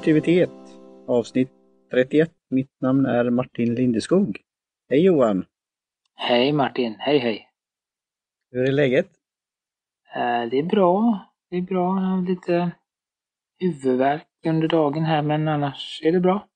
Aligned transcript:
produktivitet 0.00 0.50
avsnitt 1.06 1.50
31. 1.90 2.30
Mitt 2.50 2.80
namn 2.80 3.06
är 3.06 3.30
Martin 3.30 3.74
Lindeskog. 3.74 4.40
Hej 4.88 5.04
Johan! 5.04 5.44
Hej 6.14 6.52
Martin, 6.52 6.96
hej 6.98 7.18
hej! 7.18 7.48
Hur 8.50 8.68
är 8.68 8.72
läget? 8.72 9.06
Eh, 10.14 10.50
det 10.50 10.58
är 10.58 10.62
bra. 10.62 11.20
Det 11.50 11.56
är 11.56 11.62
bra. 11.62 12.00
Jag 12.00 12.06
har 12.06 12.28
lite 12.28 12.70
huvudvärk 13.58 14.26
under 14.46 14.68
dagen 14.68 15.04
här 15.04 15.22
men 15.22 15.48
annars 15.48 16.00
är 16.04 16.12
det 16.12 16.20
bra. 16.20 16.48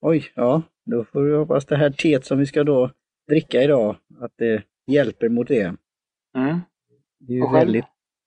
Oj, 0.00 0.32
ja. 0.34 0.62
Då 0.84 1.04
får 1.04 1.22
vi 1.22 1.36
hoppas 1.36 1.66
det 1.66 1.76
här 1.76 1.90
teet 1.90 2.26
som 2.26 2.38
vi 2.38 2.46
ska 2.46 2.64
då 2.64 2.90
dricka 3.28 3.62
idag, 3.62 3.96
att 4.20 4.32
det 4.36 4.62
hjälper 4.86 5.28
mot 5.28 5.48
det. 5.48 5.74
Mm. 6.36 6.60
Det 7.18 7.32
är 7.32 7.36
ju 7.36 7.52
väldigt... 7.52 7.86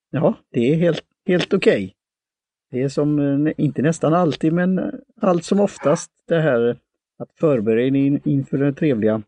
Ja, 0.09 0.33
det 0.51 0.71
är 0.71 0.75
helt, 0.75 1.05
helt 1.27 1.53
okej. 1.53 1.95
Det 2.71 2.81
är 2.81 2.89
som, 2.89 3.19
eh, 3.19 3.53
inte 3.57 3.81
nästan 3.81 4.13
alltid, 4.13 4.53
men 4.53 4.79
eh, 4.79 4.89
allt 5.21 5.43
som 5.43 5.59
oftast 5.59 6.11
det 6.27 6.41
här 6.41 6.77
att 7.17 7.31
förbereda 7.39 7.97
in, 7.97 8.21
inför 8.25 8.57
det 8.57 8.73
trevliga 8.73 9.21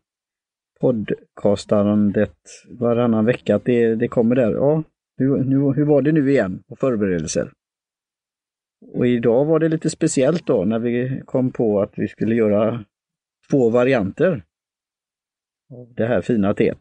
podcastandet 0.80 2.36
varannan 2.68 3.24
vecka, 3.24 3.56
att 3.56 3.64
det, 3.64 3.94
det 3.94 4.08
kommer 4.08 4.36
där. 4.36 4.52
Ja, 4.52 4.82
hur, 5.16 5.44
nu, 5.44 5.56
hur 5.56 5.84
var 5.84 6.02
det 6.02 6.12
nu 6.12 6.30
igen? 6.30 6.62
Och 6.66 6.78
förberedelser. 6.78 7.52
Och 8.92 9.06
idag 9.06 9.44
var 9.44 9.58
det 9.58 9.68
lite 9.68 9.90
speciellt 9.90 10.46
då 10.46 10.64
när 10.64 10.78
vi 10.78 11.22
kom 11.24 11.50
på 11.50 11.80
att 11.80 11.92
vi 11.96 12.08
skulle 12.08 12.34
göra 12.34 12.84
två 13.50 13.70
varianter 13.70 14.44
av 15.72 15.94
det 15.94 16.06
här 16.06 16.20
fina 16.20 16.54
teet. 16.54 16.78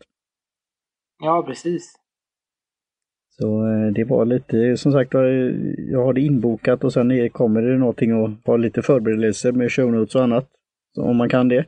Ja, 1.19 1.43
precis. 1.47 2.02
Så 3.39 3.67
eh, 3.67 3.87
det 3.93 4.03
var 4.03 4.25
lite, 4.25 4.77
som 4.77 4.91
sagt 4.91 5.13
var, 5.13 5.23
jag 5.91 6.05
har 6.05 6.13
det 6.13 6.21
inbokat 6.21 6.83
och 6.83 6.93
sen 6.93 7.11
eh, 7.11 7.29
kommer 7.29 7.61
det 7.61 7.77
någonting 7.77 8.13
och 8.13 8.29
har 8.45 8.57
lite 8.57 8.81
förberedelser 8.81 9.51
med 9.51 9.71
show 9.71 9.91
notes 9.91 10.15
och 10.15 10.23
annat. 10.23 10.49
Om 10.97 11.17
man 11.17 11.29
kan 11.29 11.49
det. 11.49 11.65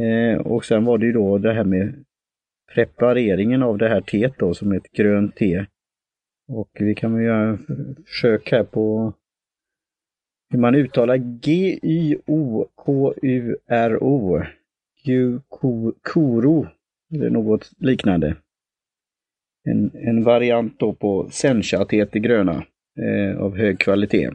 Eh, 0.00 0.40
och 0.40 0.64
sen 0.64 0.84
var 0.84 0.98
det 0.98 1.06
ju 1.06 1.12
då 1.12 1.38
det 1.38 1.52
här 1.52 1.64
med 1.64 2.04
prepareringen 2.74 3.62
av 3.62 3.78
det 3.78 3.88
här 3.88 4.00
teet 4.00 4.38
då 4.38 4.54
som 4.54 4.72
är 4.72 4.76
ett 4.76 4.92
grönt 4.92 5.36
te. 5.36 5.66
Och 6.48 6.70
vi 6.80 6.94
kan 6.94 7.14
väl 7.14 7.24
göra 7.24 7.48
en 7.48 7.96
försök 8.06 8.52
här 8.52 8.64
på 8.64 9.14
hur 10.50 10.58
man 10.58 10.74
uttalar 10.74 11.16
G-Y-O-K-U-R-O. 11.16 12.22
Kuro, 16.02 16.66
eller 17.12 17.30
något 17.30 17.70
liknande. 17.78 18.36
En, 19.64 19.90
en 19.94 20.24
variant 20.24 20.78
då 20.78 20.92
på 20.94 21.28
sencha-teet 21.30 22.16
i 22.16 22.20
gröna 22.20 22.64
eh, 23.00 23.38
av 23.42 23.56
hög 23.56 23.78
kvalitet. 23.80 24.30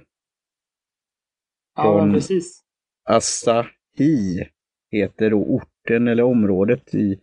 Ja, 1.76 1.84
Från- 1.84 2.14
precis. 2.14 2.62
Asahi 3.10 4.48
heter 4.92 5.30
då 5.30 5.38
orten 5.38 6.08
eller 6.08 6.24
området 6.24 6.96
i 6.96 7.20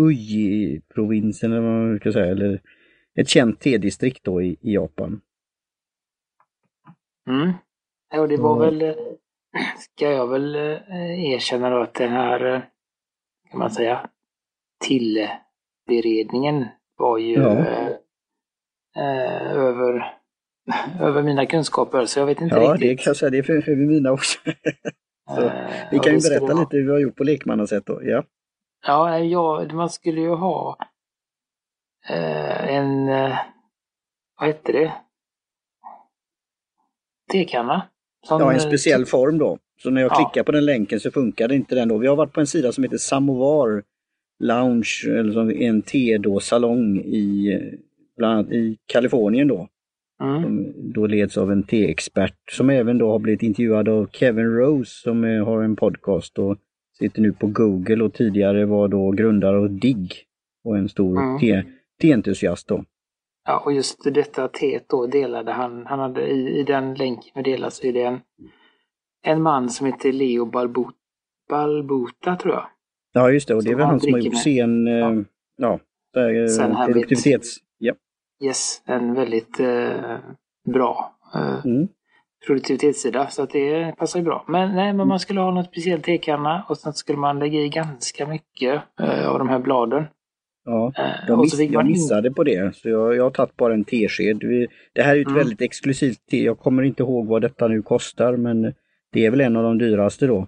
Uji-provinsen 0.00 1.52
eller 1.52 1.62
vad 1.62 1.72
man 1.88 1.98
ska 1.98 2.12
säga, 2.12 2.26
eller 2.32 2.60
ett 3.20 3.28
känt 3.28 3.60
tedistrikt 3.60 4.24
då 4.24 4.42
i, 4.42 4.56
i 4.60 4.74
Japan. 4.74 5.20
Mm. 7.28 7.52
Ja, 8.10 8.20
och 8.20 8.28
det 8.28 8.36
var 8.36 8.64
Ja. 8.64 8.70
väl, 8.70 8.82
eh, 8.82 8.94
ska 9.78 10.10
jag 10.10 10.26
väl 10.30 10.54
eh, 10.54 11.30
erkänna 11.32 11.70
då 11.70 11.82
att 11.82 11.94
den 11.94 12.12
här, 12.12 12.54
eh, 12.54 12.60
kan 13.50 13.58
man 13.58 13.70
säga, 13.70 14.10
tillberedningen 14.84 16.64
var 16.96 17.18
ju 17.18 17.34
Ja. 17.34 17.50
eh, 17.52 17.86
eh, 18.96 19.52
över, 19.52 20.18
över 21.00 21.22
mina 21.22 21.46
kunskaper, 21.46 22.04
så 22.06 22.18
jag 22.18 22.26
vet 22.26 22.40
inte 22.40 22.56
Ja, 22.56 22.60
det 22.68 22.72
riktigt. 22.74 23.00
kan 23.04 23.10
jag 23.10 23.16
säga, 23.16 23.30
det 23.30 23.38
är 23.38 23.42
för, 23.42 23.60
för 23.60 23.76
mina 23.76 24.12
också. 24.12 24.38
så 25.34 25.42
Eh, 25.42 25.70
Vi 25.90 25.98
kan 25.98 26.12
ju 26.12 26.18
det 26.18 26.28
berätta 26.28 26.46
vara- 26.46 26.60
lite 26.60 26.76
hur 26.76 26.84
vi 26.86 26.90
har 26.92 26.98
gjort 26.98 27.16
på 27.16 27.24
lekmannasätt 27.24 27.86
då. 27.86 28.00
Ja. 28.04 28.24
Ja, 28.86 29.18
ja, 29.18 29.66
man 29.72 29.90
skulle 29.90 30.20
ju 30.20 30.34
ha 30.34 30.76
eh, 32.08 32.74
en, 32.74 33.06
vad 34.40 34.46
hette 34.48 34.72
det? 34.72 34.92
Tekanna. 37.32 37.82
Som, 38.26 38.40
ja, 38.40 38.52
en 38.52 38.60
speciell 38.60 39.06
form 39.06 39.38
då. 39.38 39.58
Så 39.82 39.90
när 39.90 40.00
jag 40.02 40.10
Ja. 40.12 40.14
klickar 40.14 40.44
på 40.44 40.52
den 40.52 40.64
länken 40.64 41.00
så 41.00 41.10
funkar 41.10 41.48
det 41.48 41.54
inte 41.54 41.74
den 41.74 41.88
då. 41.88 41.98
Vi 41.98 42.06
har 42.06 42.16
varit 42.16 42.32
på 42.32 42.40
en 42.40 42.46
sida 42.46 42.72
som 42.72 42.84
heter 42.84 42.96
Samovar 42.98 43.82
Lounge, 44.38 45.04
eller 45.08 45.52
en 45.62 45.82
te 45.82 46.18
då 46.18 46.40
salong 46.40 46.98
i, 46.98 47.58
bland 48.16 48.38
annat 48.38 48.52
i 48.52 48.78
Kalifornien 48.86 49.48
då. 49.48 49.68
Mm, 50.22 50.42
Som 50.42 50.72
då 50.92 51.06
leds 51.06 51.38
av 51.38 51.52
en 51.52 51.62
teexpert 51.62 52.34
som 52.52 52.70
även 52.70 52.98
då 52.98 53.10
har 53.10 53.18
blivit 53.18 53.42
intervjuad 53.42 53.88
av 53.88 54.06
Kevin 54.12 54.46
Rose 54.46 54.90
som 55.02 55.24
eh, 55.24 55.44
har 55.44 55.62
en 55.62 55.76
podcast 55.76 56.38
och 56.38 56.56
sitter 56.98 57.22
nu 57.22 57.32
på 57.32 57.46
Google 57.46 58.04
och 58.04 58.14
tidigare 58.14 58.64
var 58.66 58.88
då 58.88 59.10
grundare 59.10 59.56
av 59.56 59.70
Digg 59.78 60.12
och 60.64 60.78
en 60.78 60.88
stor 60.88 61.18
Mm. 61.18 61.38
te, 61.38 61.62
teentusiast 62.00 62.68
då. 62.68 62.84
ja, 63.48 63.62
och 63.64 63.72
just 63.72 64.14
detta 64.14 64.48
teet 64.48 64.88
då 64.88 65.06
delade 65.06 65.52
han, 65.52 65.86
han 65.86 65.98
hade 65.98 66.26
i, 66.28 66.58
i 66.60 66.62
den 66.62 66.94
länken 66.94 67.30
vi 67.34 67.42
delade 67.42 67.70
så 67.70 67.86
är 67.86 67.92
det 67.92 68.02
en, 68.02 68.20
en 69.26 69.42
man 69.42 69.70
som 69.70 69.86
heter 69.86 70.12
Leo 70.12 70.44
Balbota, 70.46 70.96
Balbota 71.48 72.36
tror 72.36 72.54
jag. 72.54 72.66
Ja 73.16 73.30
just 73.30 73.48
det, 73.48 73.54
och 73.54 73.64
det 73.64 73.70
är 73.70 73.74
väl 73.74 73.84
han 73.84 73.90
han 73.90 74.00
som 74.00 74.12
har 74.12 74.20
gjort 74.20 74.36
sen, 74.42 74.86
Ja. 74.86 74.98
ja, 74.98 75.24
ja 75.56 75.78
där, 76.14 76.42
eh, 76.42 76.46
Sen 76.48 76.76
produktivitets... 76.86 77.56
Ja. 77.78 77.94
Yes, 78.44 78.82
en 78.86 79.14
väldigt 79.14 79.60
eh, 79.60 80.16
bra 80.72 81.16
eh, 81.34 81.66
Mm. 81.66 81.88
produktivitetssida. 82.46 83.26
Så 83.26 83.42
att 83.42 83.50
det 83.50 83.94
passar 83.98 84.18
ju 84.18 84.24
bra. 84.24 84.44
Men 84.48 84.74
nej, 84.76 84.92
men 84.92 85.08
man 85.08 85.20
skulle 85.20 85.40
ha 85.40 85.50
någon 85.50 85.64
speciell 85.64 86.02
tekanna 86.02 86.66
och 86.68 86.78
sen 86.78 86.92
skulle 86.92 87.18
man 87.18 87.38
lägga 87.38 87.60
i 87.60 87.68
ganska 87.68 88.26
mycket 88.26 88.82
eh, 89.00 89.28
av 89.28 89.38
de 89.38 89.48
här 89.48 89.58
bladen. 89.58 90.04
Ja, 90.64 90.92
Eh, 90.98 91.04
jag, 91.28 91.38
och 91.38 91.44
miss, 91.44 91.60
jag 91.60 91.86
missade 91.86 92.30
på 92.30 92.44
det, 92.44 92.76
så 92.76 92.88
jag, 92.88 93.16
jag 93.16 93.22
har 93.22 93.30
tagit 93.30 93.56
bara 93.56 93.74
en 93.74 93.84
tesked. 93.84 94.40
Det 94.92 95.02
här 95.02 95.10
är 95.12 95.16
ju 95.16 95.20
ett 95.22 95.26
Mm. 95.28 95.38
väldigt 95.38 95.60
exklusivt 95.62 96.26
te. 96.30 96.44
Jag 96.44 96.58
kommer 96.58 96.82
inte 96.82 97.02
ihåg 97.02 97.26
vad 97.26 97.42
detta 97.42 97.68
nu 97.68 97.82
kostar, 97.82 98.36
men 98.36 98.62
det 99.12 99.26
är 99.26 99.30
väl 99.30 99.40
en 99.40 99.56
av 99.56 99.62
de 99.62 99.78
dyraste 99.78 100.26
då 100.26 100.46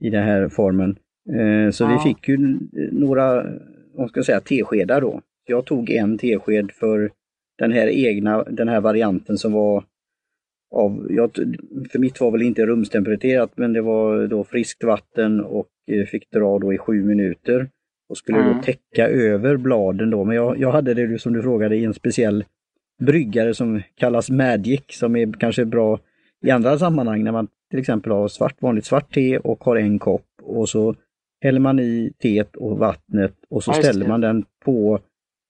i 0.00 0.10
den 0.10 0.22
här 0.22 0.48
formen. 0.48 0.96
Eh, 1.28 1.70
så 1.70 1.86
vi 1.86 1.92
Ja. 1.92 2.02
fick 2.04 2.28
ju 2.28 2.58
några, 2.92 3.46
vad 3.94 4.08
ska 4.10 4.18
jag 4.18 4.26
säga, 4.26 4.40
teskedar 4.40 5.00
då. 5.00 5.20
Jag 5.46 5.64
tog 5.64 5.90
en 5.90 6.18
tesked 6.18 6.70
för 6.72 7.10
den 7.58 7.72
här 7.72 7.88
egna, 7.88 8.42
den 8.44 8.68
här 8.68 8.80
varianten 8.80 9.38
som 9.38 9.52
var 9.52 9.84
av, 10.74 11.06
jag, 11.10 11.30
för 11.92 11.98
mitt 11.98 12.20
var 12.20 12.30
väl 12.30 12.42
inte 12.42 12.66
rumstempererat, 12.66 13.50
men 13.56 13.72
det 13.72 13.80
var 13.82 14.26
då 14.26 14.44
friskt 14.44 14.84
vatten 14.84 15.40
och 15.44 15.68
eh, 15.90 16.04
fick 16.06 16.30
dra 16.30 16.58
då 16.58 16.72
i 16.72 16.78
sju 16.78 17.04
minuter. 17.04 17.68
Och 18.10 18.16
skulle 18.16 18.38
Mm. 18.38 18.56
då 18.56 18.62
täcka 18.62 19.08
över 19.08 19.56
bladen 19.56 20.10
då. 20.10 20.24
Men 20.24 20.36
jag, 20.36 20.58
jag 20.58 20.72
hade 20.72 20.94
det 20.94 21.18
som 21.20 21.32
du 21.32 21.42
frågade 21.42 21.76
i 21.76 21.84
en 21.84 21.94
speciell 21.94 22.44
bryggare 23.00 23.54
som 23.54 23.82
kallas 23.94 24.30
Magic 24.30 24.80
som 24.88 25.16
är 25.16 25.32
kanske 25.32 25.64
bra 25.64 25.98
i 26.46 26.50
andra 26.50 26.78
sammanhang 26.78 27.24
när 27.24 27.32
man 27.32 27.48
till 27.70 27.78
exempel 27.80 28.12
har 28.12 28.28
svart, 28.28 28.62
vanligt 28.62 28.84
svart 28.84 29.14
te 29.14 29.38
och 29.38 29.64
har 29.64 29.76
en 29.76 29.98
kopp 29.98 30.26
och 30.42 30.68
så 30.68 30.94
häller 31.40 31.60
man 31.60 31.78
i 31.78 32.12
teet 32.22 32.56
och 32.56 32.78
vattnet 32.78 33.34
och 33.50 33.64
så 33.64 33.70
Ja, 33.70 33.74
ställer 33.74 34.08
man 34.08 34.20
den 34.20 34.44
på 34.64 34.98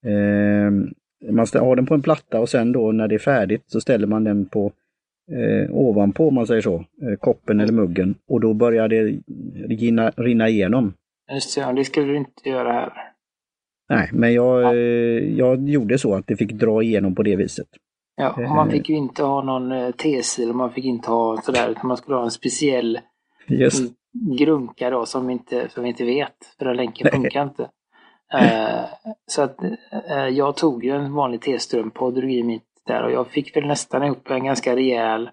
eh, 0.07 0.71
man 1.33 1.47
har 1.55 1.77
den 1.77 1.87
på 1.87 1.95
en 1.95 2.03
platta 2.03 2.41
och 2.41 2.49
sen 2.49 2.73
då 2.73 2.93
när 2.93 3.09
det 3.09 3.15
är 3.15 3.19
färdigt 3.19 3.63
så 3.67 3.81
ställer 3.81 4.07
man 4.07 4.25
den 4.25 4.47
på 4.47 4.73
eh, 5.33 5.71
ovanpå 5.77 6.29
om 6.29 6.35
man 6.35 6.47
säger 6.47 6.61
så, 6.63 6.75
eh, 6.75 7.17
koppen 7.21 7.61
eller 7.61 7.73
muggen 7.73 8.15
och 8.29 8.41
då 8.41 8.55
börjar 8.55 8.89
det 8.89 9.19
rinna, 9.69 10.11
rinna 10.17 10.49
igenom. 10.49 10.93
Just 11.35 11.55
det, 11.55 11.61
ja, 11.61 11.73
det 11.73 11.85
skulle 11.85 12.07
du 12.07 12.17
inte 12.17 12.49
göra 12.49 12.73
här. 12.73 12.93
Nej, 13.89 14.11
men 14.13 14.33
jag, 14.35 14.63
Ja. 14.63 14.75
eh, 14.75 15.39
jag 15.39 15.69
gjorde 15.69 15.99
så 15.99 16.15
att 16.15 16.27
det 16.27 16.37
fick 16.37 16.53
dra 16.53 16.83
igenom 16.83 17.15
på 17.15 17.23
det 17.23 17.37
viset. 17.37 17.67
Ja, 18.17 18.31
och 18.33 18.43
Eh. 18.43 18.55
man 18.55 18.71
fick 18.71 18.89
ju 18.89 18.97
inte 18.97 19.23
ha 19.23 19.43
någon 19.43 19.73
eh, 19.73 19.91
tesil 19.91 20.53
man 20.53 20.73
fick 20.73 20.85
inte 20.85 21.11
ha 21.11 21.37
sådär, 21.43 21.71
utan 21.71 21.87
man 21.89 21.97
skulle 21.97 22.17
ha 22.17 22.25
en 22.25 22.31
speciell 22.31 22.99
Just. 23.47 23.93
Mm. 24.15 24.37
grunka 24.37 24.91
då 24.91 25.07
som, 25.07 25.31
inte, 25.31 25.69
som 25.69 25.83
vi 25.83 25.89
inte 25.89 26.05
vet, 26.05 26.37
för 26.59 26.65
den 26.65 26.77
länken 26.77 27.09
Nej. 27.13 27.21
funkar 27.21 27.43
inte. 27.43 27.71
Eh, 28.35 28.85
så 29.27 29.43
att 29.43 29.63
eh, 30.11 30.27
jag 30.29 30.57
tog 30.57 30.85
ju 30.85 30.91
en 30.91 31.15
vanlig 31.15 31.41
testrumpa 31.41 32.05
och 32.05 32.13
drog 32.13 32.33
i 32.33 32.43
mitt 32.43 32.65
där 32.87 33.03
och 33.05 33.13
jag 33.13 33.27
fick 33.27 33.57
väl 33.57 33.67
nästan 33.67 34.05
ihop 34.05 34.31
en 34.31 34.45
ganska 34.45 34.77
rejäl, 34.77 35.31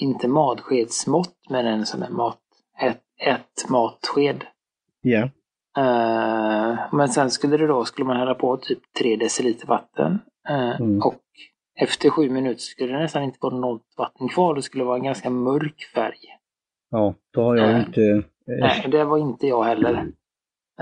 inte 0.00 0.28
matskedsmått, 0.28 1.36
men 1.50 1.66
en 1.66 1.86
sån 1.86 2.00
där 2.00 2.08
mat, 2.10 2.38
ett, 2.80 3.02
ett 3.26 3.68
matsked. 3.68 4.44
Ja. 5.02 5.30
Eh, 5.76 6.78
men 6.92 7.08
sen 7.08 7.30
skulle 7.30 7.56
det 7.56 7.66
då, 7.66 7.84
skulle 7.84 8.06
man 8.06 8.16
hälla 8.16 8.34
på 8.34 8.56
typ 8.56 8.78
3 8.98 9.16
deciliter 9.16 9.66
vatten. 9.66 10.18
Eh, 10.48 10.80
Mm. 10.80 10.98
Och 11.02 11.22
efter 11.80 12.10
sju 12.10 12.30
minuter 12.30 12.60
skulle 12.60 12.92
det 12.92 12.98
nästan 12.98 13.22
inte 13.22 13.38
vara 13.40 13.54
något 13.56 13.94
vatten 13.96 14.28
kvar. 14.28 14.54
Det 14.54 14.62
skulle 14.62 14.84
vara 14.84 14.96
en 14.96 15.04
ganska 15.04 15.30
mörk 15.30 15.82
färg. 15.94 16.18
Ja, 16.90 17.14
då 17.30 17.42
har 17.42 17.56
jag 17.56 17.70
Eh. 17.70 17.80
inte... 17.86 18.02
Eh, 18.02 18.22
Nej, 18.60 18.86
det 18.90 19.04
var 19.04 19.18
inte 19.18 19.46
jag 19.46 19.64
heller. 19.64 20.06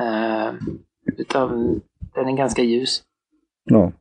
Eh, 0.01 0.55
utan 1.19 1.81
den 2.15 2.29
är 2.29 2.37
ganska 2.37 2.63
ljus. 2.63 3.03
ja. 3.65 3.93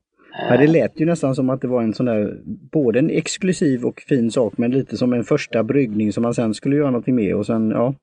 Ja, 0.49 0.57
det 0.57 0.67
lät 0.67 0.99
ju 0.99 1.05
nästan 1.05 1.35
som 1.35 1.49
att 1.49 1.61
det 1.61 1.67
var 1.67 1.83
en 1.83 1.93
sån 1.93 2.05
där, 2.05 2.41
både 2.71 2.99
en 2.99 3.09
exklusiv 3.09 3.85
och 3.85 4.01
fin 4.01 4.31
sak, 4.31 4.57
men 4.57 4.71
lite 4.71 4.97
som 4.97 5.13
en 5.13 5.23
första 5.23 5.63
bryggning 5.63 6.13
som 6.13 6.23
man 6.23 6.33
sen 6.33 6.53
skulle 6.53 6.75
göra 6.75 6.91
någonting 6.91 7.15
med 7.15 7.35
och 7.35 7.45
sen, 7.45 7.69
ja. 7.69 7.93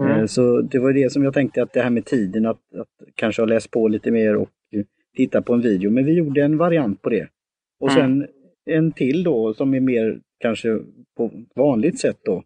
Mm. 0.00 0.28
Så 0.28 0.60
det 0.60 0.78
var 0.78 0.92
det 0.92 1.12
som 1.12 1.24
jag 1.24 1.34
tänkte 1.34 1.62
att 1.62 1.72
det 1.72 1.80
här 1.82 1.90
med 1.90 2.04
tiden, 2.04 2.46
att, 2.46 2.58
att 2.74 2.88
kanske 3.14 3.42
ha 3.42 3.46
läst 3.46 3.70
på 3.70 3.88
lite 3.88 4.10
mer 4.10 4.36
och 4.36 4.48
titta 5.16 5.42
på 5.42 5.54
en 5.54 5.60
video. 5.60 5.90
Men 5.90 6.04
vi 6.04 6.12
gjorde 6.12 6.42
en 6.42 6.56
variant 6.58 7.02
på 7.02 7.10
det. 7.10 7.28
Och 7.80 7.92
sen 7.92 8.12
mm. 8.12 8.28
en 8.70 8.92
till 8.92 9.24
då 9.24 9.54
som 9.54 9.74
är 9.74 9.80
mer 9.80 10.20
kanske 10.40 10.78
på 11.16 11.30
vanligt 11.54 11.98
sätt 12.00 12.18
då. 12.24 12.42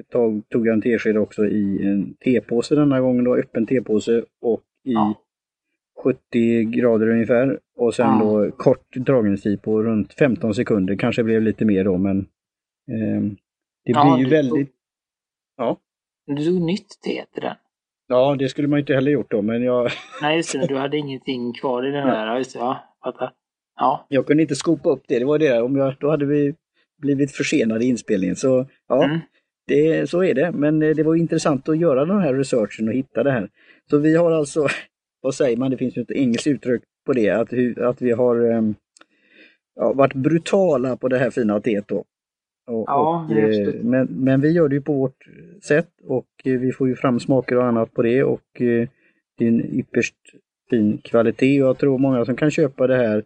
Ett 0.00 0.10
tag 0.10 0.42
tog 0.48 0.66
jag 0.66 0.74
en 0.74 0.82
tesked 0.82 1.16
också 1.16 1.46
i 1.46 1.86
en 1.86 2.14
tepåse 2.14 2.74
denna 2.74 3.00
gången 3.00 3.24
då, 3.24 3.36
öppen 3.36 3.66
tepåse 3.66 4.24
och 4.40 4.62
i 4.84 4.92
ja. 4.92 5.14
70 6.04 6.64
grader 6.64 7.08
ungefär. 7.08 7.60
Och 7.76 7.94
sen 7.94 8.06
ja. 8.06 8.18
då 8.24 8.50
kort 8.50 8.96
dragningstid 8.96 9.62
på 9.62 9.82
runt 9.82 10.14
15 10.14 10.54
sekunder, 10.54 10.96
kanske 10.96 11.22
blev 11.22 11.42
lite 11.42 11.64
mer 11.64 11.84
då 11.84 11.98
men 11.98 12.18
eh, 12.90 13.22
det 13.84 13.92
ja, 13.92 14.14
blir 14.14 14.24
ju 14.24 14.30
väldigt... 14.30 14.66
Tog... 14.66 14.76
Ja. 15.56 15.80
Du 16.26 16.44
tog 16.44 16.60
nytt 16.60 16.88
te 17.04 17.24
till 17.32 17.42
den? 17.42 17.56
Ja, 18.08 18.36
det 18.38 18.48
skulle 18.48 18.68
man 18.68 18.78
inte 18.78 18.94
heller 18.94 19.10
gjort 19.10 19.30
då, 19.30 19.42
men 19.42 19.62
jag... 19.62 19.90
Nej, 20.22 20.36
just 20.36 20.52
det. 20.52 20.66
Du 20.66 20.76
hade 20.76 20.96
ingenting 20.96 21.52
kvar 21.52 21.88
i 21.88 21.90
den 21.90 22.06
där. 22.06 22.36
Just 22.38 22.52
det, 22.52 22.58
ja, 22.58 22.84
fattar. 23.04 23.32
Ja. 23.76 24.06
Jag 24.08 24.26
kunde 24.26 24.42
inte 24.42 24.54
skopa 24.54 24.88
upp 24.88 25.02
det. 25.08 25.18
Det 25.18 25.24
var 25.24 25.38
det. 25.38 25.62
Om 25.62 25.76
jag, 25.76 25.94
då 26.00 26.10
hade 26.10 26.26
vi 26.26 26.54
blivit 26.98 27.32
försenade 27.32 27.84
i 27.84 27.88
inspelningen. 27.88 28.36
Så 28.36 28.66
ja, 28.88 29.04
mm. 29.04 29.18
Det, 29.66 30.10
så 30.10 30.24
är 30.24 30.34
det. 30.34 30.52
Men 30.52 30.82
eh, 30.82 30.94
det 30.94 31.02
var 31.02 31.14
intressant 31.14 31.68
att 31.68 31.78
göra 31.78 32.04
den 32.04 32.20
här 32.20 32.34
researchen 32.34 32.88
och 32.88 32.94
hitta 32.94 33.22
det 33.22 33.30
här. 33.30 33.48
Så 33.90 33.98
vi 33.98 34.16
har 34.16 34.32
alltså, 34.32 34.68
vad 35.20 35.34
säger 35.34 35.56
man, 35.56 35.70
det 35.70 35.76
finns 35.76 35.96
ju 35.96 36.02
ett 36.02 36.10
engelskt 36.10 36.46
uttryck 36.46 36.82
på 37.06 37.12
det, 37.12 37.30
att, 37.30 37.52
att 37.78 38.02
vi 38.02 38.10
har 38.10 38.52
um, 38.52 38.74
ja, 39.74 39.92
varit 39.92 40.14
brutala 40.14 40.96
på 40.96 41.08
det 41.08 41.18
här 41.18 41.30
fina 41.30 41.60
teet 41.60 41.88
då. 41.88 42.04
Och, 42.66 42.84
ja, 42.86 43.26
och, 43.30 43.36
eh, 43.36 43.74
men, 43.82 44.06
men 44.06 44.40
vi 44.40 44.50
gör 44.50 44.68
det 44.68 44.74
ju 44.74 44.82
på 44.82 44.92
vårt 44.92 45.24
sätt 45.62 45.88
och 46.04 46.26
eh, 46.44 46.58
vi 46.58 46.72
får 46.72 46.88
ju 46.88 46.96
fram 46.96 47.20
smaker 47.20 47.56
och 47.56 47.64
annat 47.64 47.94
på 47.94 48.02
det 48.02 48.22
och 48.22 48.60
eh, 48.60 48.88
det 49.38 49.44
är 49.44 49.48
en 49.48 49.78
ypperst 49.78 50.14
fin 50.70 50.98
kvalitet 50.98 51.62
och 51.62 51.68
jag 51.68 51.78
tror 51.78 51.98
många 51.98 52.24
som 52.24 52.36
kan 52.36 52.50
köpa 52.50 52.86
det 52.86 52.96
här 52.96 53.24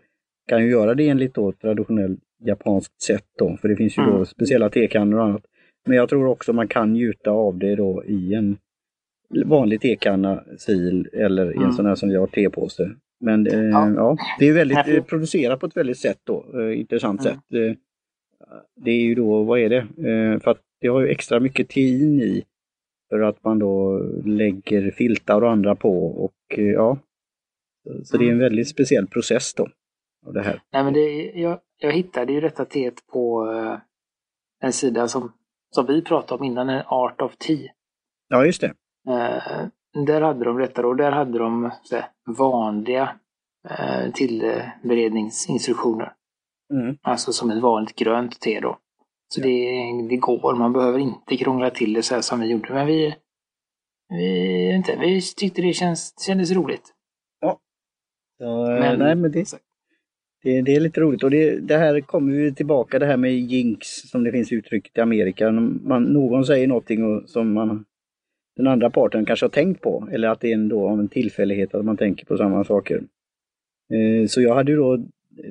kan 0.49 0.63
ju 0.63 0.71
göra 0.71 0.95
det 0.95 1.09
enligt 1.09 1.35
då 1.35 1.53
traditionellt 1.53 2.21
japanskt 2.39 3.03
sätt 3.03 3.27
då, 3.39 3.57
för 3.57 3.69
det 3.69 3.77
finns 3.77 3.99
ju 3.99 4.03
mm. 4.03 4.19
då 4.19 4.25
speciella 4.25 4.71
tekannor 4.71 5.19
och 5.19 5.25
annat. 5.25 5.43
Men 5.87 5.97
jag 5.97 6.09
tror 6.09 6.27
också 6.27 6.53
man 6.53 6.69
kan 6.69 6.93
njuta 6.93 7.31
av 7.31 7.59
det 7.59 7.77
då 7.77 8.05
i 8.05 8.35
en 8.35 8.59
vanlig 9.45 9.81
tekanna, 9.81 10.45
sil 10.65 10.97
eller 11.13 11.53
i 11.53 11.57
en 11.57 11.63
mm. 11.63 11.73
sån 11.73 11.87
här 11.87 11.95
som 11.95 12.09
vi 12.09 12.17
har 12.17 12.27
tepåse. 12.27 12.91
Men 13.21 13.47
eh, 13.47 13.61
ja. 13.61 13.91
ja. 13.97 14.17
det 14.39 14.49
är 14.49 14.53
väldigt 14.53 14.89
eh, 14.89 15.03
producerat 15.03 15.61
på 15.61 15.67
ett 15.67 15.77
väldigt 15.77 15.99
sätt 15.99 16.19
då, 16.25 16.47
eh, 16.55 16.81
intressant 16.81 17.27
mm. 17.27 17.35
sätt 17.35 17.79
det 18.77 18.91
är 18.91 19.01
ju 19.01 19.15
då, 19.15 19.43
vad 19.43 19.61
är 19.61 19.69
det? 19.69 19.79
Eh, 19.79 20.41
för 20.41 20.51
att 20.51 20.61
det 20.81 20.89
har 20.89 21.01
ju 21.01 21.09
extra 21.09 21.41
mycket 21.41 21.69
tein 21.69 22.21
i. 22.21 22.45
För 23.09 23.21
att 23.21 23.45
man 23.45 23.59
då 23.59 23.99
lägger 24.25 24.91
filtar 24.91 25.43
och 25.43 25.51
andra 25.51 25.75
på 25.75 26.07
och 26.25 26.59
eh, 26.59 26.65
ja. 26.65 26.99
Så 28.05 28.17
det 28.17 28.25
är 28.25 28.27
en 28.27 28.33
mm. 28.33 28.39
väldigt 28.39 28.69
speciell 28.69 29.07
process 29.07 29.55
då. 29.55 29.69
Av 30.27 30.33
det 30.33 30.43
här. 30.43 30.63
Nej 30.73 30.85
men 30.85 30.93
det, 30.93 31.33
jag, 31.35 31.61
jag 31.79 31.93
hittade 31.93 32.33
ju 32.33 32.41
detta 32.41 32.65
teet 32.65 33.07
på 33.07 33.47
en 34.61 34.73
sida 34.73 35.09
som, 35.09 35.33
som 35.75 35.87
vi 35.87 36.03
pratade 36.03 36.39
om 36.39 36.45
innan, 36.45 36.69
en 36.69 36.83
Art 36.87 37.21
of 37.21 37.37
Tea. 37.37 37.73
Ja 38.29 38.47
just 38.47 38.61
det. 38.61 38.75
Uh, 39.09 39.67
där 40.07 40.21
hade 40.21 40.45
de 40.45 40.59
detta 40.59 40.83
då, 40.83 40.95
där 40.95 41.13
hade 41.13 41.39
de 41.39 41.71
så 41.83 41.97
vanliga 42.39 43.17
uh, 43.71 44.13
tillberedningsinstruktioner. 44.13 46.13
Mm. 46.73 46.97
Alltså 47.03 47.33
som 47.33 47.51
ett 47.51 47.63
vanligt 47.63 47.97
grönt 47.97 48.41
te 48.41 48.61
då. 48.61 48.79
Så 49.35 49.41
ja. 49.41 49.45
det, 49.45 50.09
det 50.09 50.17
går, 50.17 50.55
man 50.55 50.73
behöver 50.73 50.99
inte 50.99 51.37
krångla 51.37 51.71
till 51.71 51.93
det 51.93 52.03
så 52.03 52.15
här 52.15 52.23
som 52.23 52.41
vi 52.41 52.47
gjorde. 52.47 52.75
Men 52.75 52.87
vi, 52.87 53.15
vi, 54.09 54.75
inte, 54.75 54.97
vi 54.97 55.23
tyckte 55.37 55.63
det 55.63 55.73
känns, 55.73 56.15
kändes 56.27 56.51
roligt. 56.51 56.95
Ja. 57.41 57.61
Så, 58.39 58.73
eh, 58.73 58.81
men, 58.81 58.99
nej, 58.99 59.17
men 59.17 59.33
det, 59.33 59.55
det, 60.43 60.63
det, 60.63 60.77
är 60.77 60.81
lite 60.81 61.01
roligt 61.01 61.23
och 61.23 61.31
det, 61.31 61.57
det 61.57 61.77
här 61.77 62.01
kommer 62.01 62.33
vi 62.33 62.55
tillbaka 62.55 62.99
det 62.99 63.07
här 63.07 63.17
med 63.17 63.39
jinx 63.39 63.87
som 63.87 64.25
det 64.25 64.33
finns 64.33 64.53
uttryckt 64.53 64.99
i 64.99 65.01
Amerika. 65.01 65.51
Man, 65.51 66.03
någon 66.03 66.47
säger 66.47 66.67
någonting 66.67 67.05
och, 67.05 67.31
som 67.31 67.53
man, 67.53 67.85
den 68.57 68.67
andra 68.67 68.91
parten 68.91 69.25
kanske 69.25 69.47
har 69.47 69.51
tänkt 69.51 69.81
på 69.81 70.09
eller 70.13 70.29
att 70.29 70.41
det 70.41 70.51
är 70.51 70.55
en, 70.55 70.69
då, 70.69 70.89
en 70.89 71.09
tillfällighet 71.09 71.75
att 71.75 71.85
man 71.85 71.97
tänker 71.97 72.27
på 72.27 72.37
samma 72.37 72.65
saker. 72.65 73.03
Eh, 73.93 74.27
så 74.27 74.41
jag 74.43 74.55
hade 74.55 74.73
ju 74.73 74.77
då 74.77 75.05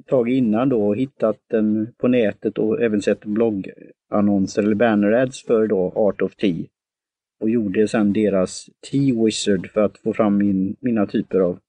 tagit 0.05 0.37
innan 0.37 0.69
då 0.69 0.93
hittat 0.93 1.37
den 1.49 1.93
på 1.97 2.07
nätet 2.07 2.57
och 2.57 2.81
även 2.81 3.01
sett 3.01 3.25
bloggannonser 3.25 4.63
eller 4.63 4.75
banner 4.75 5.11
ads 5.11 5.45
för 5.45 5.67
då 5.67 5.93
Art 5.95 6.21
of 6.21 6.35
Tea. 6.35 6.65
Och 7.41 7.49
gjorde 7.49 7.87
sedan 7.87 8.13
deras 8.13 8.69
Tea 8.91 9.25
Wizard 9.25 9.69
för 9.71 9.81
att 9.81 9.97
få 9.97 10.13
fram 10.13 10.37
min, 10.37 10.75
mina 10.79 11.05
typer 11.05 11.39
av 11.39 11.59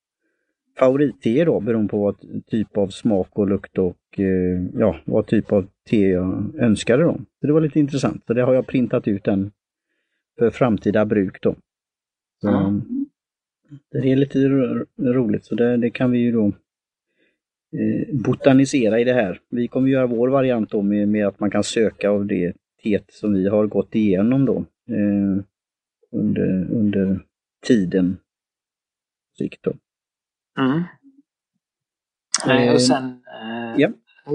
favoritteer 0.78 1.46
då 1.46 1.60
beroende 1.60 1.90
på 1.90 1.98
vad 1.98 2.16
typ 2.46 2.76
av 2.76 2.88
smak 2.88 3.28
och 3.32 3.48
lukt 3.48 3.78
och 3.78 4.18
eh, 4.18 4.64
ja, 4.74 4.96
vad 5.04 5.26
typ 5.26 5.52
av 5.52 5.66
te 5.88 6.08
jag 6.08 6.54
önskade 6.58 7.02
då. 7.02 7.20
Så 7.40 7.46
det 7.46 7.52
var 7.52 7.60
lite 7.60 7.80
intressant. 7.80 8.22
Så 8.26 8.34
det 8.34 8.42
har 8.42 8.54
jag 8.54 8.66
printat 8.66 9.08
ut 9.08 9.24
den 9.24 9.50
för 10.38 10.50
framtida 10.50 11.04
bruk 11.04 11.42
då. 11.42 11.54
Så, 12.40 12.48
mm. 12.48 12.82
Det 13.92 14.12
är 14.12 14.16
lite 14.16 14.38
roligt 14.98 15.44
så 15.44 15.54
det, 15.54 15.76
det 15.76 15.90
kan 15.90 16.10
vi 16.10 16.18
ju 16.18 16.32
då 16.32 16.52
Eh, 17.72 18.14
botanisera 18.14 19.00
i 19.00 19.04
det 19.04 19.12
här. 19.12 19.40
Vi 19.50 19.68
kommer 19.68 19.88
göra 19.88 20.06
vår 20.06 20.28
variant 20.28 20.70
då 20.70 20.82
med, 20.82 21.08
med 21.08 21.26
att 21.26 21.40
man 21.40 21.50
kan 21.50 21.64
söka 21.64 22.10
av 22.10 22.26
det 22.26 22.52
teet 22.82 23.12
som 23.12 23.32
vi 23.34 23.48
har 23.48 23.66
gått 23.66 23.94
igenom 23.94 24.44
då 24.44 24.56
eh, 24.88 25.44
under, 26.10 26.70
under 26.70 27.20
tiden. 27.66 28.16
Sikt 29.38 29.62
då. 29.62 29.72
Mm. 30.58 30.82
Nej, 32.46 32.68
och 32.68 32.74
eh, 32.74 32.78
sen, 32.78 33.22
eh, 33.42 33.80
ja. 33.80 33.88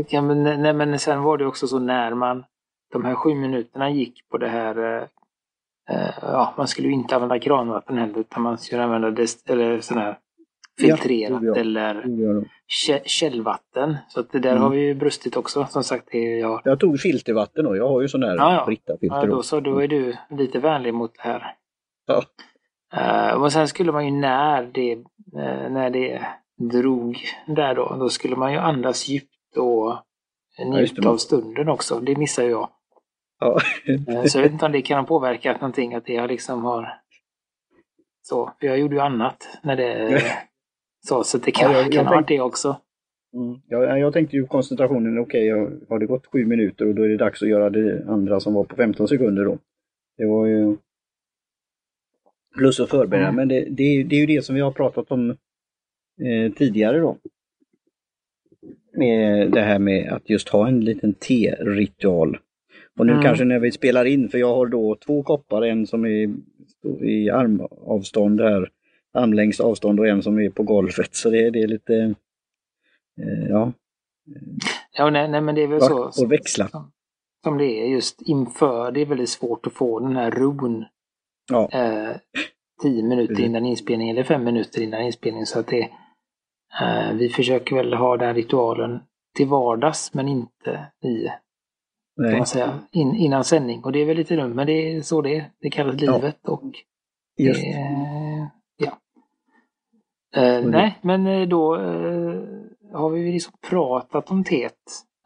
ja. 0.10 0.22
men, 0.22 0.44
nej, 0.44 0.74
men 0.74 1.00
sen 1.00 1.24
var 1.24 1.38
det 1.38 1.46
också 1.46 1.68
så 1.68 1.80
när 1.80 2.14
man, 2.14 2.44
de 2.92 3.06
här 3.06 3.16
sju 3.16 3.36
minuterna 3.36 3.90
gick 3.90 4.30
på 4.30 4.38
det 4.38 4.48
här 4.48 4.78
eh, 4.78 5.04
eh 5.90 6.14
ja, 6.22 6.54
man 6.58 6.68
skulle 6.68 6.88
ju 6.88 6.94
inte 6.94 7.16
använda 7.16 7.40
kranvatten 7.40 7.98
heller 7.98 8.20
utan 8.20 8.44
man 8.44 8.58
skulle 8.58 8.84
använda 8.84 9.12
dest, 9.12 9.50
eller 9.50 9.82
sån 9.82 9.98
här 9.98 10.20
filtrerat 10.80 11.44
ja, 11.44 11.56
eller 11.56 12.04
källvatten. 13.06 13.98
Så 14.10 14.20
att 14.20 14.32
det 14.32 14.40
där 14.40 14.52
mm. 14.52 14.64
har 14.64 14.70
vi 14.70 14.80
ju 14.80 14.94
brustit 14.94 15.38
också. 15.38 15.68
Som 15.70 15.84
sagt, 15.84 16.14
jag... 16.14 16.62
jag 16.64 16.80
tog 16.80 17.00
filtervatten 17.00 17.66
och 17.66 17.78
jag 17.78 17.88
har 17.88 18.02
ju 18.02 18.08
sån 18.08 18.22
där 18.22 18.36
ja, 18.36 18.68
ja. 18.86 18.98
ja, 19.02 19.26
då, 19.26 19.44
så 19.44 19.60
då 19.60 19.80
är 19.80 19.88
du 19.88 20.18
lite 20.30 20.60
vänlig 20.60 20.94
mot 20.94 21.14
det 21.14 21.22
här. 21.22 21.56
Ja. 22.06 22.24
Uh, 22.98 23.42
och 23.42 23.52
sen 23.52 23.68
skulle 23.68 23.92
man 23.92 24.06
ju 24.06 24.12
när 24.12 24.64
det, 24.64 24.96
uh, 24.96 25.70
när 25.70 25.90
det 25.90 26.26
drog 26.72 27.18
där 27.48 27.76
då, 27.76 27.96
då 28.00 28.10
skulle 28.10 28.36
man 28.36 28.52
ju 28.52 28.58
andas 28.58 29.08
djupt 29.08 29.58
och 29.58 29.98
njuta 30.74 31.02
ja, 31.02 31.10
av 31.10 31.18
stunden 31.18 31.70
också. 31.70 32.00
Det 32.00 32.18
missar 32.18 32.44
jag. 32.44 32.70
Ja. 33.40 33.60
uh, 33.90 34.24
så 34.26 34.38
jag 34.38 34.44
vet 34.44 34.52
inte 34.52 34.66
om 34.66 34.72
det 34.72 34.82
kan 34.82 35.00
ha 35.00 35.06
påverkat 35.06 35.62
någonting, 35.62 35.94
att 35.94 36.06
det 36.06 36.28
liksom 36.28 36.64
har 36.64 37.02
så. 38.22 38.52
För 38.60 38.68
jag 38.68 38.80
gjorde 38.80 38.96
ju 38.96 39.02
annat 39.02 39.60
när 39.64 39.76
det 39.76 40.22
Så, 41.08 41.24
så 41.24 41.38
det 41.38 41.52
kan, 41.52 41.72
ja, 41.72 41.78
jag, 41.78 41.92
kan 41.92 42.08
ha 42.08 42.22
det 42.22 42.42
också. 42.42 42.78
Mm. 43.34 43.62
Ja, 43.68 43.98
jag 43.98 44.14
tänkte 44.14 44.36
ju 44.36 44.48
koncentrationen, 44.48 45.20
okej, 45.20 45.54
okay, 45.54 45.78
har 45.90 46.00
det 46.00 46.06
gått 46.06 46.26
sju 46.26 46.46
minuter 46.46 46.88
och 46.88 46.96
då 46.96 47.04
är 47.04 47.10
det 47.10 47.18
dags 47.18 47.42
att 47.42 47.50
göra 47.50 47.70
det 47.70 48.06
andra 48.10 48.40
som 48.40 48.54
var 48.54 48.64
på 48.64 48.76
15 48.76 49.08
sekunder 49.08 49.46
då. 49.46 49.58
Det 50.18 50.26
var 50.26 50.46
ju 50.46 50.78
plus 52.58 52.80
att 52.80 52.90
förbereda, 52.90 53.28
mm. 53.28 53.36
men 53.36 53.48
det, 53.48 53.62
det, 53.62 54.04
det, 54.04 54.16
är 54.16 54.20
ju 54.20 54.26
det 54.26 54.46
som 54.46 54.56
vi 54.56 54.62
har 54.62 54.72
pratat 54.72 55.12
om 55.12 55.30
eh, 56.22 56.52
tidigare 56.58 57.00
då. 57.00 57.18
Med 58.98 59.52
det 59.52 59.62
här 59.62 59.80
med 59.80 60.14
att 60.14 60.30
just 60.30 60.50
ha 60.50 60.68
en 60.68 60.80
liten 60.80 61.14
te-ritual. 61.14 62.38
Och 63.00 63.06
nu 63.06 63.12
mm. 63.12 63.24
kanske 63.24 63.46
när 63.46 63.60
vi 63.60 63.72
spelar 63.72 64.06
in, 64.06 64.30
för 64.30 64.38
jag 64.38 64.56
har 64.56 64.68
då 64.68 64.98
två 65.06 65.24
koppar, 65.24 65.62
en 65.62 65.88
som 65.88 66.06
är 66.06 66.30
i 67.02 67.30
armavstånd 67.30 68.42
här 68.42 68.70
armlängds 69.16 69.60
avstånd 69.60 70.00
och 70.00 70.08
en 70.08 70.24
som 70.24 70.40
är 70.40 70.50
på 70.50 70.64
golvet. 70.64 71.16
Så 71.16 71.30
det, 71.30 71.50
det 71.50 71.60
är 71.60 71.68
lite, 71.68 71.96
eh, 73.22 73.50
ja. 73.50 73.72
Ja, 74.98 75.10
nej, 75.10 75.30
nej, 75.30 75.42
men 75.42 75.56
det 75.56 75.64
är 75.64 75.68
väl 75.68 75.82
så. 75.82 76.24
Och 76.24 76.32
växla. 76.32 76.68
Som, 76.68 76.92
som, 77.44 77.58
det 77.58 77.66
är 77.66 77.88
just 77.88 78.22
inför, 78.22 78.92
det 78.92 79.02
är 79.02 79.06
väldigt 79.06 79.30
svårt 79.30 79.68
att 79.68 79.74
få 79.74 80.00
den 80.00 80.16
här 80.16 80.32
ron. 80.32 80.86
Ja. 81.52 81.70
Eh, 81.72 82.16
tio 82.82 83.04
minuter 83.04 83.44
innan 83.44 83.66
inspelning 83.66 84.10
eller 84.10 84.24
fem 84.24 84.44
minuter 84.44 84.82
innan 84.82 85.02
inspelning. 85.02 85.46
Så 85.46 85.60
att 85.60 85.68
det, 85.68 85.90
eh, 86.82 87.14
vi 87.14 87.30
försöker 87.30 87.76
väl 87.76 87.94
ha 87.94 88.18
den 88.18 88.36
ritualen 88.36 89.00
till 89.38 89.48
vardags 89.48 90.14
men 90.14 90.28
inte 90.28 90.92
i 91.04 91.28
Nej. 92.18 92.32
kan 92.32 92.38
man 92.38 92.46
säga, 92.48 92.80
in, 92.92 93.16
innan 93.16 93.44
sändning. 93.44 93.84
Och 93.84 93.92
det 93.92 94.00
är 94.00 94.06
väl 94.06 94.18
lite 94.18 94.36
dumt, 94.36 94.54
men 94.54 94.68
det 94.68 94.74
är 94.74 95.02
så 95.02 95.22
det 95.22 95.36
är. 95.38 95.52
Det 95.62 95.70
kallas 95.70 96.02
livet 96.02 96.38
ja. 96.42 96.52
och 96.52 96.64
Just. 97.38 97.62
Det, 97.62 98.50
ja. 98.78 98.98
Uh, 100.38 100.70
nej, 100.70 101.00
men 101.02 101.28
eh, 101.28 101.48
då, 101.48 101.78
uh, 101.78 102.44
har 102.94 103.10
vi 103.10 103.32
liksom 103.32 103.54
pratat 103.70 104.32
om 104.32 104.44
teet. 104.44 104.74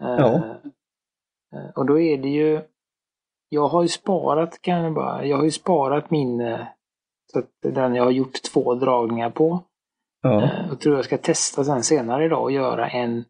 Eh, 0.04 0.10
Ja. 0.10 0.36
eh, 1.56 1.70
Och 1.76 1.86
då 1.86 2.00
är 2.00 2.18
det 2.18 2.30
ju, 2.30 2.62
jag 3.50 3.68
har 3.68 3.82
ju 3.82 3.88
sparat, 3.88 4.62
kan 4.62 4.84
jag 4.84 4.94
bara, 4.94 5.26
jag 5.26 5.38
har 5.38 5.44
ju 5.44 5.52
sparat 5.52 6.12
min, 6.12 6.42
eh, 6.42 6.60
så 7.32 7.40
att 7.40 7.74
den 7.74 7.96
jag 7.96 8.04
har 8.04 8.12
gjort 8.12 8.42
två 8.54 8.76
dragningar 8.76 9.30
på. 9.30 9.64
Ja, 10.22 10.44
Eh, 10.44 10.72
Och 10.72 10.80
tror 10.80 10.96
jag 10.96 11.06
ska 11.06 11.18
testa 11.18 11.64
sen 11.64 11.84
senare 11.84 12.26
idag 12.26 12.44
och 12.44 12.52
göra 12.52 12.90
en 12.90 13.26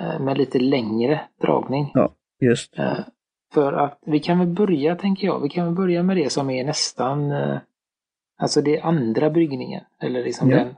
eh, 0.00 0.20
med 0.20 0.38
lite 0.38 0.58
längre 0.58 1.20
dragning. 1.40 1.92
just. 2.40 2.78
Eh, 2.78 2.98
För 3.54 3.72
att 3.72 3.98
vi 4.06 4.20
kan 4.20 4.38
väl 4.38 4.48
börja, 4.48 4.96
tänker 4.96 5.26
jag, 5.26 5.40
vi 5.42 5.48
kan 5.48 5.64
väl 5.66 5.74
börja 5.74 6.02
med 6.02 6.16
det 6.16 6.30
som 6.30 6.50
är 6.50 6.64
nästan, 6.64 7.32
alltså 8.40 8.62
det 8.62 8.80
andra 8.80 9.30
bryggningen, 9.30 9.84
eller 10.02 10.24
liksom 10.24 10.50
Ja. 10.50 10.56
den 10.56 10.74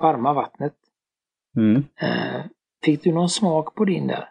varma 0.00 0.32
vattnet. 0.32 0.74
Mm. 1.56 1.84
Fick 2.84 3.02
du 3.04 3.12
någon 3.12 3.28
smak 3.28 3.74
på 3.74 3.84
din 3.84 4.06
där? 4.06 4.28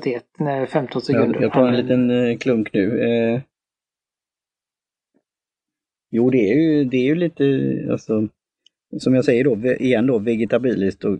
när 0.38 0.66
15 0.66 0.90
Jag, 0.94 1.02
sekunder? 1.02 1.40
jag 1.40 1.52
tar 1.52 1.68
en 1.68 1.76
liten 1.76 2.10
eh, 2.10 2.38
klunk 2.38 2.72
nu. 2.72 3.00
Eh, 3.00 3.40
jo, 6.10 6.30
det 6.30 6.50
är 6.50 6.54
ju, 6.54 6.84
det 6.84 6.96
är 6.96 7.04
ju 7.04 7.14
lite, 7.14 7.44
alltså, 7.90 8.28
som 8.98 9.14
jag 9.14 9.24
säger 9.24 9.44
då, 9.44 9.56
igen 9.72 10.06
då, 10.06 10.18
vegetabiliskt 10.18 11.04
och 11.04 11.18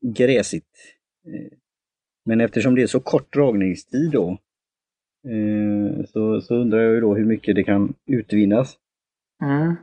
gräsigt. 0.00 0.76
Eh, 1.26 1.58
men 2.24 2.40
eftersom 2.40 2.74
det 2.74 2.82
är 2.82 2.86
så 2.86 3.00
kort 3.00 3.32
dragningstid 3.32 4.10
då, 4.10 4.38
så, 6.08 6.40
så 6.40 6.54
undrar 6.54 6.80
jag 6.80 6.94
ju 6.94 7.00
då 7.00 7.14
hur 7.14 7.24
mycket 7.24 7.54
det 7.54 7.64
kan 7.64 7.94
utvinnas. 8.06 8.78
Mm. 9.42 9.74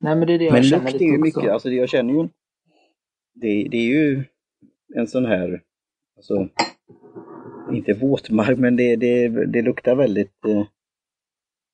Nej 0.00 0.16
men 0.16 0.26
det 0.26 0.34
är 0.34 0.38
det 0.38 0.44
jag 0.44 0.52
Men 0.52 0.62
känner 0.62 0.84
lukt 0.84 1.02
är 1.02 1.06
ju 1.06 1.18
mycket, 1.18 1.50
alltså 1.50 1.68
det 1.68 1.74
jag 1.74 1.88
känner 1.88 2.14
ju, 2.14 2.28
det, 3.34 3.68
det 3.70 3.76
är 3.76 3.88
ju 3.88 4.24
en 4.94 5.06
sån 5.06 5.24
här, 5.24 5.62
alltså, 6.16 6.48
inte 7.76 7.92
våtmark, 7.92 8.58
men 8.58 8.76
det, 8.76 8.96
det, 8.96 9.28
det 9.46 9.62
luktar 9.62 9.94
väldigt 9.94 10.44
eh, 10.44 10.66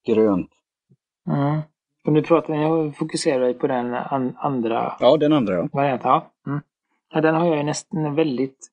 grönt. 0.07 0.51
Mm. 1.29 1.61
Och 2.05 2.13
nu 2.13 2.23
pratar 2.23 2.55
jag 2.55 2.97
fokuserar 2.97 3.49
ju 3.49 3.55
på 3.55 3.67
den 3.67 3.95
an, 3.95 4.37
andra 4.37 4.97
Ja, 5.01 5.17
den 5.17 5.33
andra 5.33 5.55
ja. 5.55 5.69
varianten. 5.73 6.11
Ja. 6.11 6.33
Mm. 6.47 6.61
ja. 7.13 7.21
Den 7.21 7.35
har 7.35 7.47
jag 7.47 7.57
ju 7.57 7.63
nästan 7.63 8.15
väldigt, 8.15 8.69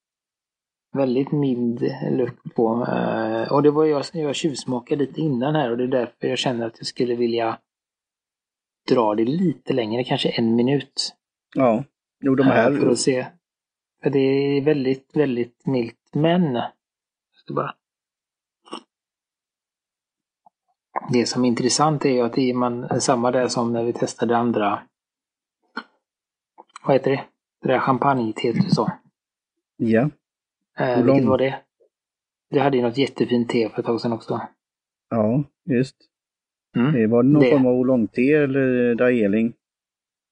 väldigt 0.93 1.31
mild 1.31 1.91
lukt 2.11 2.55
på. 2.55 2.87
Eh, 2.91 3.51
och 3.51 3.63
det 3.63 3.71
var 3.71 3.85
jag, 3.85 4.03
jag 4.13 4.35
tjuvsmakade 4.35 5.05
lite 5.05 5.21
innan 5.21 5.55
här 5.55 5.71
och 5.71 5.77
det 5.77 5.83
är 5.83 5.87
därför 5.87 6.27
jag 6.27 6.37
känner 6.37 6.67
att 6.67 6.77
jag 6.77 6.87
skulle 6.87 7.15
vilja 7.15 7.57
dra 8.89 9.15
det 9.15 9.25
lite 9.25 9.73
längre, 9.73 10.03
kanske 10.03 10.29
en 10.29 10.55
minut. 10.55 11.15
Ja, 11.55 11.83
jo 12.19 12.35
de 12.35 12.47
eh, 12.47 12.53
här, 12.53 12.71
För 12.71 12.89
att 12.89 12.99
se. 12.99 13.25
För 14.03 14.09
det 14.09 14.19
är 14.19 14.61
väldigt, 14.61 15.09
väldigt 15.13 15.65
milt. 15.65 16.09
Men, 16.13 16.61
ska 17.47 17.53
bara 17.53 17.75
Det 21.11 21.25
som 21.25 21.43
är 21.43 21.47
intressant 21.47 22.05
är 22.05 22.09
ju 22.09 22.21
att 22.21 22.33
det 22.33 22.49
är 22.49 22.53
man, 22.53 23.01
samma 23.01 23.31
där 23.31 23.47
som 23.47 23.73
när 23.73 23.83
vi 23.83 23.93
testade 23.93 24.37
andra. 24.37 24.79
Vad 26.83 26.95
heter 26.95 27.11
det? 27.11 27.23
Det 27.61 27.67
där 27.67 27.79
champagne-teet 27.79 28.55
du 28.55 28.69
sa. 28.69 28.91
ja, 29.77 30.09
Eh, 30.79 31.03
vilket 31.03 31.25
var 31.25 31.37
det? 31.37 31.59
Det 32.49 32.59
hade 32.59 32.77
ju 32.77 32.83
något 32.83 32.97
jättefint 32.97 33.49
te 33.49 33.69
för 33.69 33.79
ett 33.79 33.85
tag 33.85 34.01
sedan 34.01 34.13
också. 34.13 34.41
ja, 35.09 35.43
just. 35.65 35.95
Mm. 36.75 36.93
Det 36.93 37.07
var 37.07 37.23
någon 37.23 37.41
Det. 37.43 37.51
form 37.51 37.65
av 37.65 37.73
oolong-te 37.73 38.33
eller 38.33 38.95
daeling. 38.95 39.53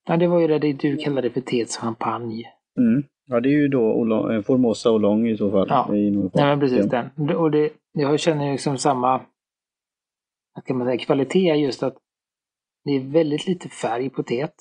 Ja, 0.07 0.17
det 0.17 0.27
var 0.27 0.39
ju 0.39 0.47
det 0.47 0.59
det 0.59 0.73
du 0.73 0.97
kallade 0.97 1.29
för 1.29 1.41
teets 1.41 1.77
champagne. 1.77 2.43
Mm. 2.77 3.03
Ja, 3.27 3.39
det 3.39 3.49
är 3.49 3.51
ju 3.51 3.67
då 3.67 4.31
eh, 4.31 4.41
Formosa 4.41 4.91
oolong 4.91 5.27
i 5.27 5.37
så 5.37 5.51
fall. 5.51 5.67
Ja. 5.69 5.87
Nej 5.89 6.11
men 6.45 6.59
precis 6.59 6.85
den. 6.89 7.35
Och 7.35 7.51
det, 7.51 7.73
jag 7.93 8.19
känner 8.19 8.45
ju 8.45 8.51
liksom 8.51 8.77
samma 8.77 9.21
kan 10.65 10.77
man 10.77 10.87
säga, 10.87 10.97
kvalitet 10.97 11.55
just 11.55 11.83
att 11.83 11.97
det 12.83 12.91
är 12.91 12.99
väldigt 12.99 13.47
lite 13.47 13.69
färg 13.69 14.09
på 14.09 14.23
teet. 14.23 14.53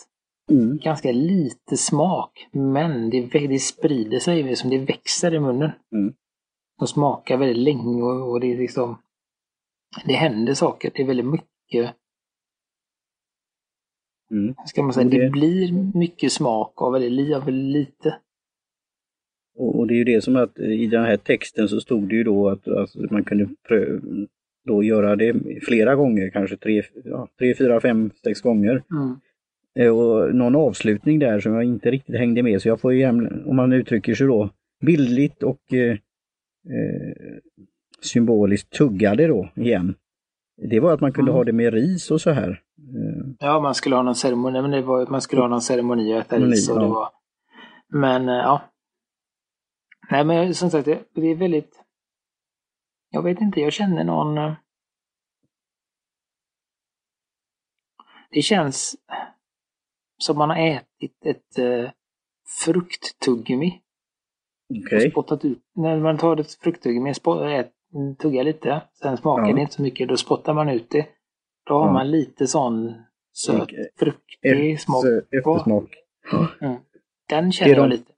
Mm. 0.50 0.78
Ganska 0.78 1.12
lite 1.12 1.76
smak. 1.76 2.48
Men 2.52 3.10
det, 3.10 3.20
det 3.26 3.58
sprider 3.58 4.18
sig, 4.18 4.56
som 4.56 4.70
det 4.70 4.78
växer 4.78 5.34
i 5.34 5.40
munnen. 5.40 5.70
Mm. 5.92 6.14
Och 6.80 6.88
smakar 6.88 7.36
väldigt 7.36 7.64
länge 7.64 8.02
och, 8.02 8.30
och 8.30 8.40
det 8.40 8.52
är 8.52 8.58
liksom 8.58 8.98
Det 10.06 10.12
händer 10.12 10.54
saker. 10.54 10.90
Det 10.94 11.02
är 11.02 11.06
väldigt 11.06 11.26
mycket 11.26 11.94
Mm. 14.30 14.54
ska 14.66 14.82
man 14.82 14.92
säga, 14.92 15.04
Och 15.06 15.10
det- 15.10 15.24
det 15.24 15.30
blir 15.30 15.72
mycket 15.98 16.32
smak 16.32 16.82
av 16.82 16.92
väldigt, 16.92 17.36
av 17.36 17.44
väldigt 17.44 17.72
lite. 17.88 18.18
Och, 19.56 19.78
och 19.78 19.86
det 19.86 19.94
är 19.94 19.96
ju 19.98 20.04
det 20.04 20.20
som 20.20 20.36
att 20.36 20.58
i 20.58 20.86
den 20.86 21.04
här 21.04 21.16
texten 21.16 21.68
så 21.68 21.80
stod 21.80 22.08
det 22.08 22.14
ju 22.14 22.24
då 22.24 22.48
att 22.48 22.68
alltså, 22.68 22.98
man 23.10 23.24
kunde 23.24 23.48
då 24.66 24.82
göra 24.82 25.16
det 25.16 25.34
flera 25.62 25.94
gånger, 25.94 26.30
kanske 26.30 26.56
tre, 26.56 26.82
ja, 27.04 27.28
tre 27.38 27.54
fyra, 27.54 27.80
fem, 27.80 28.10
sex 28.24 28.40
gånger. 28.40 28.82
Mm. 28.90 29.16
Eh, 29.78 29.96
Och 29.96 30.34
någon 30.34 30.56
avslutning 30.56 31.18
där 31.18 31.40
som 31.40 31.54
jag 31.54 31.64
inte 31.64 31.90
riktigt 31.90 32.16
hängde 32.18 32.42
med 32.42 32.62
så 32.62 32.68
jag 32.68 32.80
får 32.80 32.92
ju, 32.92 33.06
om 33.46 33.56
man 33.56 33.72
uttrycker 33.72 34.14
sig 34.14 34.26
då, 34.26 34.50
bildligt 34.80 35.42
och 35.42 35.72
eh, 35.72 35.90
eh, 36.70 37.14
symboliskt 38.02 38.70
tuggade 38.72 39.26
då 39.26 39.48
igen. 39.54 39.94
Det 40.70 40.80
var 40.80 40.92
att 40.94 41.00
man 41.00 41.12
kunde 41.12 41.30
Mm. 41.30 41.36
ha 41.36 41.44
det 41.44 41.52
med 41.52 41.72
ris 41.74 42.10
och 42.10 42.20
så 42.20 42.30
här. 42.30 42.48
Eh, 42.78 43.26
Ja, 43.40 43.60
man 43.60 43.74
skulle 43.74 43.96
ha 43.96 44.02
någon 44.02 44.14
ceremoni, 44.14 44.62
men 44.62 44.70
det 44.70 44.82
var, 44.82 45.06
man 45.06 45.20
skulle 45.20 45.42
ha 45.42 45.48
någon 45.48 45.60
ceremoni 45.60 46.14
och 46.14 46.18
äta 46.18 46.38
ris 46.38 46.70
och 46.70 46.78
det 46.78 46.84
Ja. 46.84 46.88
var... 46.92 47.08
Men 48.00 48.26
ja. 48.26 48.62
Nej 50.10 50.24
men 50.24 50.54
som 50.54 50.70
sagt, 50.70 50.84
det, 50.86 51.26
är 51.30 51.34
väldigt... 51.34 51.80
Jag 53.10 53.22
vet 53.22 53.40
inte, 53.40 53.60
jag 53.60 53.72
känner 53.72 54.04
någon... 54.04 54.38
eh, 54.38 54.52
Det 58.30 58.42
känns 58.42 58.96
som 60.18 60.38
man 60.38 60.50
har 60.50 60.56
ätit 60.58 61.26
ett 61.26 61.58
eh, 61.58 61.90
frukttuggummi. 62.64 63.80
Okej. 64.86 65.06
Och 65.06 65.12
spottat 65.12 65.44
ut. 65.44 65.62
När 65.74 66.00
man 66.00 66.18
tar 66.18 66.36
ett 66.36 66.52
frukttuggummi, 66.54 67.10
ät, 67.10 67.72
tuggar 68.18 68.44
lite, 68.44 68.82
sen 68.92 69.16
smakar 69.16 69.48
Ja. 69.48 69.54
det 69.54 69.60
inte 69.60 69.74
så 69.74 69.82
mycket, 69.82 70.08
då 70.08 70.16
spottar 70.16 70.54
man 70.54 70.68
ut 70.68 70.90
det. 70.90 71.08
Då 71.66 71.74
har 71.74 71.86
Ja. 71.86 71.92
man 71.92 72.10
lite 72.10 72.46
sån 72.46 72.94
söt, 73.32 73.68
fruktig 73.98 74.80
smak. 74.80 75.04
Efter- 75.04 75.38
Eftersmak. 75.38 75.90
Mm. 76.60 76.76
Den 77.28 77.52
känner 77.52 77.72
är 77.72 77.76
jag 77.76 77.90
de- 77.90 77.96
lite. 77.96 78.12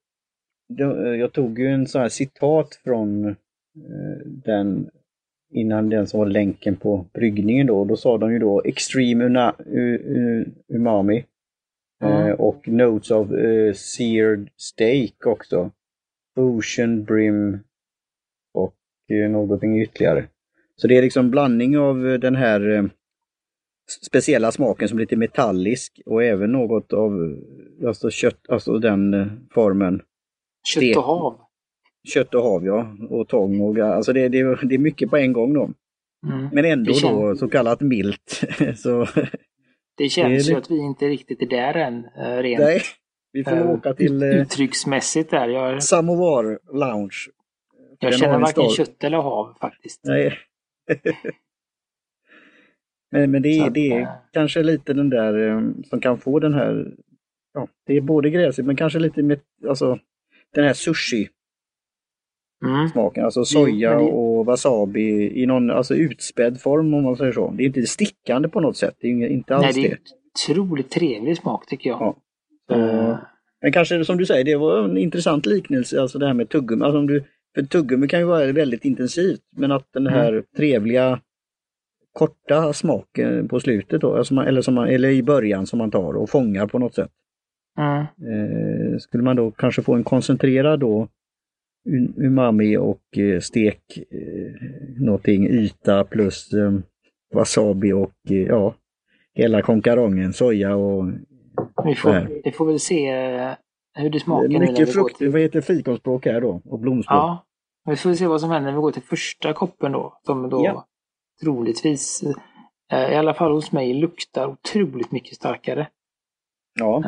Eh, 0.81 1.15
Jag 1.21 1.33
tog 1.33 1.59
ju 1.59 1.67
en 1.67 1.87
sån 1.87 2.01
här 2.03 2.09
citat 2.09 2.81
från 2.85 3.27
eh, 3.29 3.37
den 4.27 4.91
innan 5.53 5.89
den 5.91 6.07
som 6.07 6.21
var 6.21 6.27
länken 6.27 6.77
på 6.77 7.07
bryggningen 7.15 7.67
då. 7.67 7.85
Då 7.85 7.97
sa 7.97 8.19
de 8.19 8.33
ju 8.33 8.39
då 8.39 8.63
Extreme 8.65 9.25
una, 9.25 9.55
u, 9.67 9.95
u, 9.95 10.47
Umami 10.69 11.25
Mm. 12.05 12.27
eh, 12.27 12.33
och 12.35 12.69
Notes 12.69 13.11
of 13.11 13.33
eh, 13.33 13.73
Seared 13.73 14.49
Steak 14.57 15.27
också. 15.27 15.71
Ocean 16.37 17.05
Brim 17.05 17.59
och 18.55 18.75
eh, 19.11 19.31
någonting 19.31 19.83
ytterligare. 19.83 20.25
Så 20.77 20.89
det 20.89 20.99
är 20.99 21.03
liksom 21.03 21.31
blandning 21.31 21.79
av 21.79 22.19
den 22.21 22.37
här 22.37 22.71
eh, 22.71 22.85
speciella 24.07 24.53
smaken 24.53 24.89
som 24.89 24.99
är 24.99 25.01
lite 25.01 25.17
metallisk 25.17 26.01
och 26.07 26.25
även 26.25 26.53
något 26.53 26.93
av 26.93 27.37
alltså 27.87 28.11
kött, 28.11 28.41
alltså 28.49 28.79
den 28.79 29.31
formen. 29.51 30.03
Kött 30.75 30.97
och 30.97 31.03
hav. 31.03 31.39
Kött 32.15 32.35
och 32.35 32.43
hav 32.43 32.65
ja, 32.67 32.97
och 33.11 33.29
tång 33.29 33.61
och 33.61 33.79
alltså 33.79 34.13
det, 34.13 34.29
det, 34.29 34.59
det 34.63 34.75
är 34.75 34.79
mycket 34.79 35.11
på 35.11 35.17
en 35.17 35.33
gång 35.33 35.55
då. 35.55 35.71
Mm. 36.27 36.49
Men 36.53 36.65
ändå 36.65 36.93
känns- 36.93 37.13
då 37.13 37.37
så 37.37 37.49
kallat 37.49 37.81
milt. 37.81 38.43
så 38.77 39.07
Det 39.97 40.09
känns 40.09 40.47
det- 40.47 40.53
ju 40.53 40.59
att 40.59 40.71
vi 40.71 40.79
inte 40.79 41.05
riktigt 41.09 41.43
är 41.43 41.47
där 41.47 41.75
än, 41.75 42.05
eh, 42.05 42.43
rent 42.43 42.61
nej, 42.61 42.81
vi 43.33 43.45
får 43.45 43.57
eh, 43.57 43.71
åka 43.71 43.95
till 43.95 44.23
eh, 44.23 44.29
uttrycksmässigt 44.29 45.31
där. 45.31 45.49
Jag, 45.49 45.83
Samovar 45.83 46.59
Lounge. 46.73 47.17
jag 47.99 48.11
Den 48.13 48.19
känner 48.19 48.39
varken 48.39 48.53
stad- 48.53 48.73
kött 48.77 49.05
eller 49.05 49.17
hav 49.19 49.57
faktiskt. 49.61 50.01
Nej. 50.05 50.39
men, 53.11 53.31
men 53.31 53.43
det 53.43 53.49
är, 53.59 53.71
det 53.71 53.93
är 53.93 54.09
kanske 54.33 54.63
lite 54.63 54.93
den 54.95 55.11
där 55.11 55.63
som 55.91 56.01
kan 56.01 56.19
få 56.19 56.39
den 56.39 56.55
här, 56.55 56.95
ja, 57.55 57.69
det 57.87 57.97
är 57.97 58.01
både 58.01 58.31
gräsigt 58.31 58.67
men 58.67 58.77
kanske 58.77 58.99
lite 58.99 59.23
med, 59.23 59.41
alltså 59.69 59.99
den 60.57 60.65
här 60.65 60.75
sushi 60.75 61.29
Mm. 62.65 62.89
smaken, 62.89 63.25
alltså 63.25 63.45
soja 63.45 63.91
men 63.97 64.05
det- 64.07 64.13
och 64.13 64.47
wasabi 64.47 65.43
i 65.43 65.47
någon 65.47 65.71
alltså 65.71 65.95
utspädd 65.95 66.61
form 66.61 66.95
om 66.95 67.03
man 67.05 67.17
säger 67.17 67.33
så. 67.33 67.51
Det 67.51 67.63
är 67.63 67.67
inte 67.67 67.83
stickande 67.87 68.49
på 68.49 68.61
något 68.61 68.77
sätt, 68.77 68.95
det 69.01 69.07
är 69.09 69.27
inte 69.27 69.57
Nej, 69.59 69.67
alls 69.67 69.77
det 69.77 69.87
är 69.87 69.91
det. 69.91 69.99
otroligt 70.55 70.91
trevlig 70.91 71.37
smak 71.39 71.67
tycker 71.67 71.91
jag. 71.91 72.17
Ja. 72.69 72.77
Eh, 72.77 73.17
Men 73.63 73.73
kanske 73.73 74.05
som 74.05 74.17
du 74.17 74.27
säger, 74.27 74.45
det 74.45 74.57
var 74.57 74.85
en 74.85 74.97
intressant 74.99 75.47
liknelse, 75.47 76.01
alltså 76.01 76.19
det 76.19 76.27
här 76.27 76.35
med 76.35 76.49
tuggummi. 76.49 76.85
Alltså 76.85 76.99
om 76.99 77.07
du, 77.07 77.25
för 77.55 77.63
tuggummi 77.63 78.09
kan 78.09 78.21
ju 78.21 78.27
vara 78.27 78.53
väldigt 78.53 78.85
intensivt, 78.85 79.41
men 79.57 79.73
att 79.73 79.89
den 79.93 80.07
här 80.07 80.33
Mm. 80.33 80.45
trevliga 80.57 81.21
korta 82.13 82.73
smaken 82.73 83.49
på 83.49 83.61
slutet 83.61 84.01
då, 84.01 84.17
alltså 84.17 84.35
man, 84.35 84.47
eller, 84.47 84.63
som 84.63 84.75
man, 84.75 84.89
eller 84.89 85.09
i 85.09 85.23
början 85.23 85.67
som 85.67 85.79
man 85.79 85.91
tar 85.91 86.17
och 86.17 86.31
fångar 86.31 86.67
på 86.67 86.79
något 86.79 86.95
sätt. 86.95 87.11
Mm. 87.77 88.01
Eh, 88.01 88.99
skulle 88.99 89.23
man 89.23 89.37
då 89.37 89.51
kanske 89.51 89.83
få 89.83 89.95
en 89.95 90.05
koncentrerad 90.05 90.81
då 90.81 91.09
umami 92.17 92.77
och 92.77 93.19
eh, 93.19 93.41
stek 93.41 93.99
eh, 94.11 95.01
någonting 95.01 95.49
yta 95.49 96.05
plus 96.05 96.53
eh, 96.53 96.73
wasabi 97.35 97.93
och 97.93 98.13
eh, 98.31 98.37
ja, 98.37 98.75
hela 99.35 99.63
konkarongen, 99.63 100.33
soja 100.33 100.77
och 100.77 101.05
vi 101.85 101.95
får, 101.95 102.43
vi 102.45 102.53
får 102.53 102.67
väl 102.67 102.81
se 102.81 103.09
eh, 103.09 103.53
hur 103.95 104.11
det 104.11 104.21
smakar. 104.21 104.59
Mycket 104.59 104.93
frukt, 104.93 105.19
till... 105.19 105.31
vad 105.31 105.41
heter 105.41 105.61
fikonspråk 105.61 106.27
här 106.27 106.41
då? 106.41 106.63
Och 106.65 106.79
blomspråk? 106.79 107.17
Ja, 107.17 107.47
vi 107.85 107.97
får 107.97 108.15
se 108.15 108.27
vad 108.27 108.41
som 108.41 108.51
händer 108.51 108.71
när 108.71 108.79
vi 108.79 108.83
går 108.83 108.93
till 108.93 109.03
första 109.03 109.53
koppen 109.53 109.93
då. 109.93 110.19
Som 110.23 110.51
då 110.51 110.65
ja. 110.65 110.87
troligtvis, 111.43 112.25
eh, 112.93 113.13
i 113.13 113.17
alla 113.17 113.35
fall 113.35 113.53
hos 113.53 113.73
mig, 113.73 113.95
luktar 113.95 114.47
otroligt 114.47 115.13
mycket 115.13 115.35
starkare. 115.35 115.89
Ja. 116.79 117.03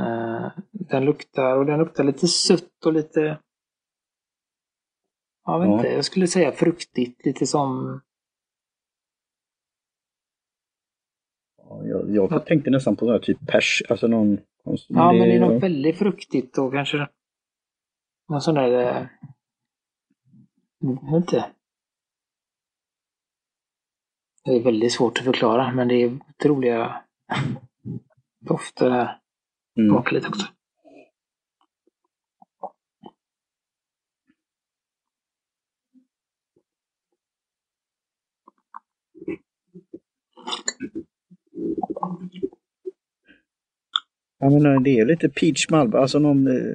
Den 0.72 1.04
luktar, 1.04 1.56
och 1.56 1.66
den 1.66 1.78
luktar 1.78 2.04
lite 2.04 2.28
sött 2.28 2.86
och 2.86 2.92
lite 2.92 3.38
jag 5.48 5.60
vet 5.60 5.68
ja. 5.68 5.76
inte, 5.76 5.88
jag 5.88 6.04
skulle 6.04 6.26
säga 6.26 6.52
fruktigt, 6.52 7.26
lite 7.26 7.46
som... 7.46 8.00
Ja, 11.56 11.86
jag, 11.86 12.10
jag 12.10 12.46
tänkte 12.46 12.70
nästan 12.70 12.96
på 12.96 13.04
någon 13.04 13.20
typ 13.20 13.46
pers, 13.46 13.82
alltså 13.88 14.06
någon... 14.06 14.38
Ja, 14.88 15.12
men 15.12 15.28
det 15.28 15.36
är 15.36 15.40
något 15.40 15.62
väldigt 15.62 15.98
fruktigt 15.98 16.58
och 16.58 16.72
kanske 16.72 17.08
någon 18.28 18.40
sån 18.40 18.54
där... 18.54 18.70
Eh, 18.70 19.06
jag 20.78 21.12
vet 21.12 21.22
inte. 21.22 21.50
Det 24.44 24.50
är 24.50 24.62
väldigt 24.62 24.92
svårt 24.92 25.18
att 25.18 25.24
förklara, 25.24 25.72
men 25.72 25.88
det 25.88 25.94
är 25.94 26.18
otroliga 26.28 27.04
dofter 28.40 28.90
här. 28.90 29.20
Mm. 29.78 29.90
Smaka 29.90 30.14
lite 30.14 30.28
också. 30.28 30.46
Jag 44.38 44.52
menar, 44.52 44.80
det 44.80 44.98
är 44.98 45.06
lite 45.06 45.28
peach 45.28 45.70
malva, 45.70 45.98
alltså 45.98 46.18
någon 46.18 46.46
eh, 46.46 46.74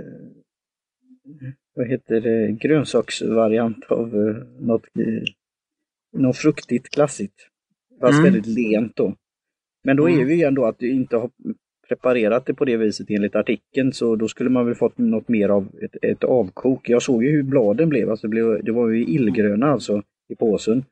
vad 1.73 1.87
heter 1.87 2.21
det, 2.21 2.51
grönsaksvariant 2.51 3.85
av 3.85 4.15
eh, 4.15 4.35
något, 4.59 4.85
eh, 4.99 5.23
något 6.19 6.37
fruktigt 6.37 6.89
klassigt. 6.89 7.49
Fast 7.99 8.19
mm. 8.19 8.23
väldigt 8.23 8.45
lent 8.45 8.95
då. 8.95 9.15
Men 9.83 9.97
då 9.97 10.09
är 10.09 10.13
mm. 10.13 10.27
vi 10.27 10.35
ju 10.35 10.43
ändå 10.43 10.65
att 10.65 10.79
du 10.79 10.91
inte 10.91 11.17
har 11.17 11.31
preparerat 11.95 12.45
det 12.45 12.53
på 12.53 12.65
det 12.65 12.77
viset 12.77 13.09
enligt 13.09 13.35
artikeln 13.35 13.93
så 13.93 14.15
då 14.15 14.27
skulle 14.27 14.49
man 14.49 14.65
väl 14.65 14.75
fått 14.75 14.97
något 14.97 15.27
mer 15.27 15.49
av 15.49 15.67
ett, 15.81 15.95
ett 16.01 16.23
avkok. 16.23 16.89
Jag 16.89 17.01
såg 17.01 17.23
ju 17.23 17.31
hur 17.31 17.43
bladen 17.43 17.89
blev, 17.89 18.09
alltså 18.09 18.27
det, 18.27 18.31
blev, 18.31 18.63
det 18.63 18.71
var 18.71 18.89
ju 18.89 19.03
illgröna 19.03 19.67
alltså 19.67 20.01
i 20.29 20.35
påsen. 20.35 20.85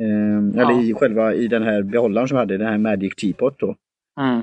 Eh, 0.00 0.56
ja. 0.56 0.62
Eller 0.62 0.84
i 0.84 0.94
själva 0.94 1.34
i 1.34 1.48
den 1.48 1.62
här 1.62 1.82
behållaren 1.82 2.28
som 2.28 2.36
hade, 2.36 2.56
den 2.56 2.66
här 2.66 2.78
Magic 2.78 3.14
Teapot 3.14 3.58
då. 3.58 3.76
Mm. 4.20 4.38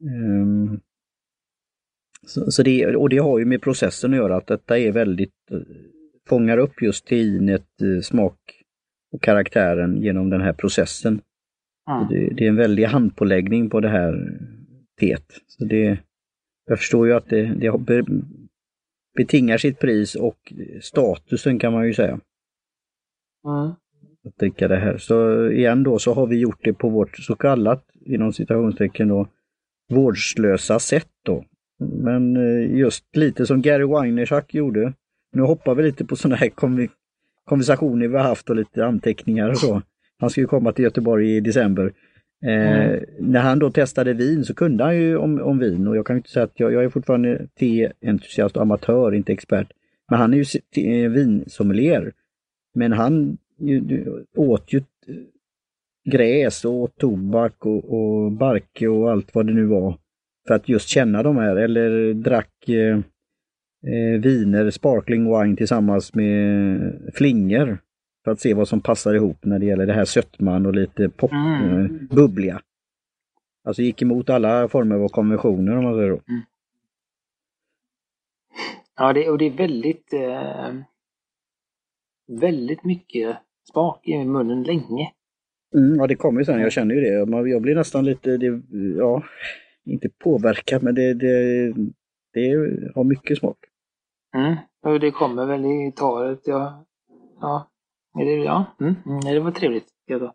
Eh, 0.00 0.78
så, 2.26 2.50
så, 2.50 2.62
det, 2.62 2.96
och 2.96 3.08
det 3.08 3.18
har 3.18 3.38
ju 3.38 3.44
med 3.44 3.62
processen 3.62 4.10
att 4.12 4.16
göra, 4.16 4.36
att 4.36 4.46
detta 4.46 4.78
är 4.78 4.92
väldigt, 4.92 5.50
eh, 5.50 5.58
fångar 6.28 6.58
upp 6.58 6.82
just 6.82 7.06
teinet, 7.06 7.82
eh, 7.82 8.00
smak 8.02 8.38
och 9.12 9.22
karaktären 9.22 10.02
genom 10.02 10.30
den 10.30 10.40
här 10.40 10.52
processen. 10.52 11.20
Mm. 11.90 12.08
Det, 12.08 12.34
det, 12.34 12.44
är 12.44 12.48
en 12.48 12.56
väldig 12.56 12.84
handpåläggning 12.84 13.70
på 13.70 13.80
det 13.80 13.88
här. 13.88 14.38
Så 15.46 15.64
det, 15.64 15.98
jag 16.66 16.78
förstår 16.78 17.06
ju 17.06 17.12
att 17.12 17.28
det, 17.28 17.44
det 17.78 18.04
betingar 19.16 19.58
sitt 19.58 19.78
pris 19.78 20.14
och 20.14 20.52
statusen 20.80 21.58
kan 21.58 21.72
man 21.72 21.86
ju 21.86 21.94
säga. 21.94 22.20
Mm 23.44 23.72
att 24.28 24.38
dricka 24.38 24.68
det 24.68 24.76
här. 24.76 24.98
Så 24.98 25.46
igen 25.50 25.82
då 25.82 25.98
så 25.98 26.14
har 26.14 26.26
vi 26.26 26.36
gjort 26.36 26.60
det 26.62 26.72
på 26.72 26.88
vårt 26.88 27.18
så 27.18 27.34
kallat, 27.34 27.84
inom 28.04 28.32
citationstecken 28.32 29.08
då, 29.08 29.28
vårdslösa 29.90 30.78
sätt 30.78 31.08
då. 31.24 31.44
Men 31.78 32.36
eh, 32.36 32.76
just 32.76 33.16
lite 33.16 33.46
som 33.46 33.62
Gary 33.62 33.84
Weinerchuk 33.84 34.54
gjorde. 34.54 34.92
Nu 35.32 35.42
hoppar 35.42 35.74
vi 35.74 35.82
lite 35.82 36.04
på 36.04 36.16
sådana 36.16 36.36
här 36.36 36.50
konversationer 37.44 38.08
vi 38.08 38.16
har 38.16 38.24
haft 38.24 38.50
och 38.50 38.56
lite 38.56 38.86
anteckningar 38.86 39.50
och 39.50 39.58
så. 39.58 39.82
Han 40.18 40.30
ska 40.30 40.40
ju 40.40 40.46
komma 40.46 40.72
till 40.72 40.84
Göteborg 40.84 41.36
i 41.36 41.40
december. 41.40 41.92
Mm. 42.42 42.92
Eh. 42.92 43.00
När 43.18 43.40
han 43.40 43.58
då 43.58 43.70
testade 43.70 44.12
vin 44.14 44.44
så 44.44 44.54
kunde 44.54 44.84
han 44.84 44.96
ju 44.96 45.16
om, 45.16 45.40
om 45.40 45.58
vin 45.58 45.88
och 45.88 45.96
jag 45.96 46.06
kan 46.06 46.16
inte 46.16 46.30
säga 46.30 46.44
att 46.44 46.60
jag, 46.60 46.72
jag 46.72 46.84
är 46.84 46.88
fortfarande 46.88 47.46
teentusiast, 47.58 48.56
och 48.56 48.62
amatör, 48.62 49.14
inte 49.14 49.32
expert. 49.32 49.72
Men 50.10 50.18
han 50.18 50.34
är 50.34 50.36
ju 50.36 50.44
eh, 50.84 51.10
vinsommelier. 51.10 52.12
Men 52.74 52.92
han 52.92 53.38
åt 54.36 54.72
ju 54.72 54.78
eh, 54.78 55.14
gräs 56.12 56.64
och 56.64 56.72
åt 56.72 56.98
tobak 56.98 57.66
och, 57.66 57.84
och 57.84 58.32
barke 58.32 58.88
och 58.88 59.10
allt 59.10 59.34
vad 59.34 59.46
det 59.46 59.52
nu 59.52 59.64
var. 59.64 59.98
För 60.46 60.54
att 60.54 60.68
just 60.68 60.88
känna 60.88 61.22
de 61.22 61.36
här, 61.36 61.56
eller 61.56 62.14
drack 62.14 62.68
eh, 62.68 62.98
eh, 63.86 64.20
viner, 64.20 64.70
sparkling 64.70 65.24
wine 65.24 65.56
tillsammans 65.56 66.14
med 66.14 66.80
flingor. 67.14 67.78
För 68.28 68.32
att 68.32 68.40
se 68.40 68.54
vad 68.54 68.68
som 68.68 68.80
passar 68.80 69.14
ihop 69.14 69.44
när 69.44 69.58
det 69.58 69.66
gäller 69.66 69.86
det 69.86 69.92
här 69.92 70.04
sötman 70.04 70.66
och 70.66 70.74
lite 70.74 71.08
pop, 71.08 71.32
mm. 71.32 71.84
eh, 71.84 71.90
bubbliga. 72.16 72.60
Alltså 73.64 73.82
gick 73.82 74.02
emot 74.02 74.30
alla 74.30 74.68
former 74.68 74.96
av 74.96 75.08
konventioner 75.08 75.76
om 75.76 75.84
man 75.84 75.94
säger 75.94 76.16
så. 76.16 76.22
Mm. 76.28 76.40
Ja, 78.96 79.12
det, 79.12 79.30
och 79.30 79.38
det 79.38 79.44
är 79.44 79.50
väldigt, 79.50 80.12
eh, 80.12 80.74
väldigt 82.40 82.84
mycket 82.84 83.36
smak 83.72 84.08
i 84.08 84.24
munnen 84.24 84.62
länge. 84.62 85.12
Mm, 85.74 85.94
ja, 85.94 86.06
det 86.06 86.16
kommer 86.16 86.40
ju 86.40 86.44
sen. 86.44 86.60
Jag 86.60 86.72
känner 86.72 86.94
ju 86.94 87.00
det. 87.00 87.48
Jag 87.50 87.62
blir 87.62 87.74
nästan 87.74 88.04
lite, 88.04 88.36
det, 88.36 88.62
ja, 88.98 89.22
inte 89.84 90.08
påverkad, 90.08 90.82
men 90.82 90.94
det, 90.94 91.14
det, 91.14 91.72
det 92.32 92.50
har 92.94 93.04
mycket 93.04 93.38
smak. 93.38 93.58
Mm, 94.34 94.56
och 94.82 95.00
det 95.00 95.10
kommer 95.10 95.46
väl 95.46 95.64
i 95.64 95.92
talet. 95.96 96.40
Ja, 96.44 96.84
ja, 97.40 97.70
det, 98.24 98.44
ja 98.44 98.64
mm, 98.80 98.94
mm, 99.06 99.20
det 99.20 99.40
var 99.40 99.50
trevligt. 99.50 99.86
Ja, 100.06 100.34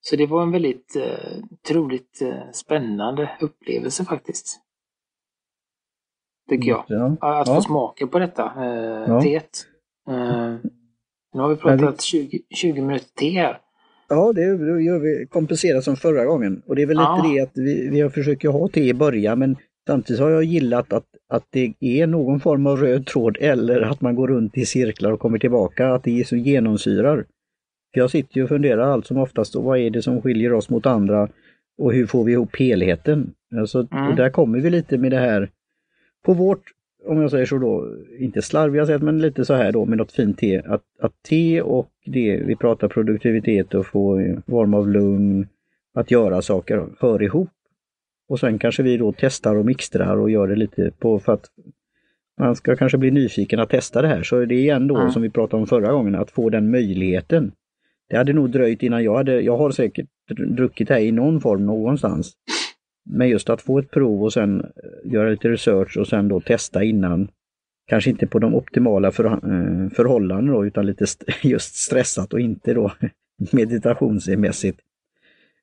Så 0.00 0.16
det 0.16 0.26
var 0.26 0.42
en 0.42 0.50
väldigt 0.50 0.96
eh, 0.96 1.42
troligt 1.68 2.22
eh, 2.22 2.50
spännande 2.52 3.30
upplevelse 3.40 4.04
faktiskt. 4.04 4.60
Tycker 6.48 6.68
jag. 6.68 6.84
Ja. 6.88 7.16
Att 7.20 7.48
få 7.48 7.54
ja. 7.54 7.60
smaka 7.60 8.06
på 8.06 8.18
detta 8.18 8.52
eh, 8.56 9.04
ja. 9.08 9.22
teet. 9.22 9.66
Eh, 10.08 10.54
nu 11.34 11.40
har 11.40 11.48
vi 11.48 11.56
pratat 11.56 11.94
vi... 11.94 12.02
20, 12.02 12.42
20 12.50 12.80
minuter 12.82 13.08
till 13.14 13.32
här. 13.32 13.60
Ja, 14.08 14.32
det 14.32 14.42
gör 14.82 14.98
vi 14.98 15.26
kompenserat 15.26 15.84
som 15.84 15.96
förra 15.96 16.24
gången. 16.24 16.62
Och 16.66 16.76
det 16.76 16.82
är 16.82 16.86
väl 16.86 16.96
ja. 16.96 17.22
lite 17.22 17.34
det 17.34 17.40
att 17.42 17.52
vi, 17.54 17.88
vi 17.90 18.00
har 18.00 18.10
försökt 18.10 18.44
ha 18.44 18.68
te 18.68 18.80
i 18.80 18.94
början 18.94 19.38
men 19.38 19.56
samtidigt 19.88 20.20
har 20.20 20.30
jag 20.30 20.44
gillat 20.44 20.92
att, 20.92 21.06
att 21.28 21.44
det 21.50 21.74
är 21.80 22.06
någon 22.06 22.40
form 22.40 22.66
av 22.66 22.76
röd 22.76 23.06
tråd 23.06 23.36
eller 23.40 23.80
att 23.80 24.00
man 24.00 24.14
går 24.14 24.28
runt 24.28 24.58
i 24.58 24.66
cirklar 24.66 25.12
och 25.12 25.20
kommer 25.20 25.38
tillbaka, 25.38 25.88
att 25.88 26.04
det 26.04 26.20
är 26.20 26.24
så 26.24 26.36
genomsyrar. 26.36 27.24
Jag 27.92 28.10
sitter 28.10 28.36
ju 28.36 28.42
och 28.42 28.48
funderar 28.48 28.92
allt 28.92 29.06
som 29.06 29.16
oftast, 29.16 29.54
vad 29.54 29.78
är 29.78 29.90
det 29.90 30.02
som 30.02 30.22
skiljer 30.22 30.52
oss 30.52 30.70
mot 30.70 30.86
andra 30.86 31.28
och 31.78 31.92
hur 31.92 32.06
får 32.06 32.24
vi 32.24 32.32
ihop 32.32 32.56
helheten? 32.56 33.34
Alltså, 33.56 33.86
mm. 33.92 34.08
Och 34.08 34.16
där 34.16 34.30
kommer 34.30 34.60
vi 34.60 34.70
lite 34.70 34.98
med 34.98 35.10
det 35.10 35.18
här 35.18 35.50
på 36.24 36.32
vårt 36.32 36.62
om 37.06 37.20
jag 37.20 37.30
säger 37.30 37.46
så 37.46 37.58
då, 37.58 37.96
inte 38.18 38.42
slarviga 38.42 38.86
sätt, 38.86 39.02
men 39.02 39.18
lite 39.18 39.44
så 39.44 39.54
här 39.54 39.72
då 39.72 39.84
med 39.84 39.98
något 39.98 40.12
fint 40.12 40.38
te. 40.38 40.62
Att, 40.66 40.82
att 41.00 41.12
te 41.28 41.60
och 41.62 41.90
det, 42.04 42.42
vi 42.46 42.56
pratar 42.56 42.88
produktivitet 42.88 43.74
och 43.74 43.86
få 43.86 44.36
form 44.46 44.74
av 44.74 44.88
lugn, 44.88 45.46
att 45.94 46.10
göra 46.10 46.42
saker, 46.42 46.86
hör 47.00 47.22
ihop. 47.22 47.48
Och 48.28 48.40
sen 48.40 48.58
kanske 48.58 48.82
vi 48.82 48.96
då 48.96 49.14
testar 49.18 49.56
och 49.56 49.66
mixtrar 49.66 50.16
och 50.16 50.30
gör 50.30 50.48
det 50.48 50.56
lite 50.56 50.90
på 50.98 51.18
för 51.18 51.32
att 51.32 51.46
man 52.40 52.56
ska 52.56 52.76
kanske 52.76 52.98
bli 52.98 53.10
nyfiken 53.10 53.60
att 53.60 53.70
testa 53.70 54.02
det 54.02 54.08
här. 54.08 54.22
Så 54.22 54.44
det 54.44 54.54
är 54.54 54.58
igen 54.58 54.88
då 54.88 54.96
mm. 54.96 55.10
som 55.10 55.22
vi 55.22 55.30
pratade 55.30 55.60
om 55.60 55.66
förra 55.66 55.92
gången, 55.92 56.14
att 56.14 56.30
få 56.30 56.50
den 56.50 56.70
möjligheten. 56.70 57.52
Det 58.08 58.16
hade 58.16 58.32
nog 58.32 58.50
dröjt 58.50 58.82
innan 58.82 59.04
jag 59.04 59.16
hade, 59.16 59.40
jag 59.40 59.56
har 59.56 59.70
säkert 59.70 60.06
druckit 60.36 60.88
här 60.88 60.98
i 60.98 61.12
någon 61.12 61.40
form 61.40 61.66
någonstans. 61.66 62.32
Men 63.10 63.28
just 63.28 63.50
att 63.50 63.62
få 63.62 63.78
ett 63.78 63.90
prov 63.90 64.22
och 64.22 64.32
sen 64.32 64.60
eh, 64.60 65.12
göra 65.12 65.30
lite 65.30 65.48
research 65.48 65.96
och 65.96 66.08
sen 66.08 66.28
då 66.28 66.40
testa 66.40 66.84
innan. 66.84 67.28
Kanske 67.86 68.10
inte 68.10 68.26
på 68.26 68.38
de 68.38 68.54
optimala 68.54 69.10
för, 69.10 69.24
eh, 69.24 69.90
förhållanden 69.90 70.54
då, 70.54 70.66
utan 70.66 70.86
lite 70.86 71.04
st 71.04 71.24
just 71.48 71.74
stressat 71.74 72.32
och 72.32 72.40
inte 72.40 72.74
då 72.74 72.92
meditationsmässigt. 73.52 74.80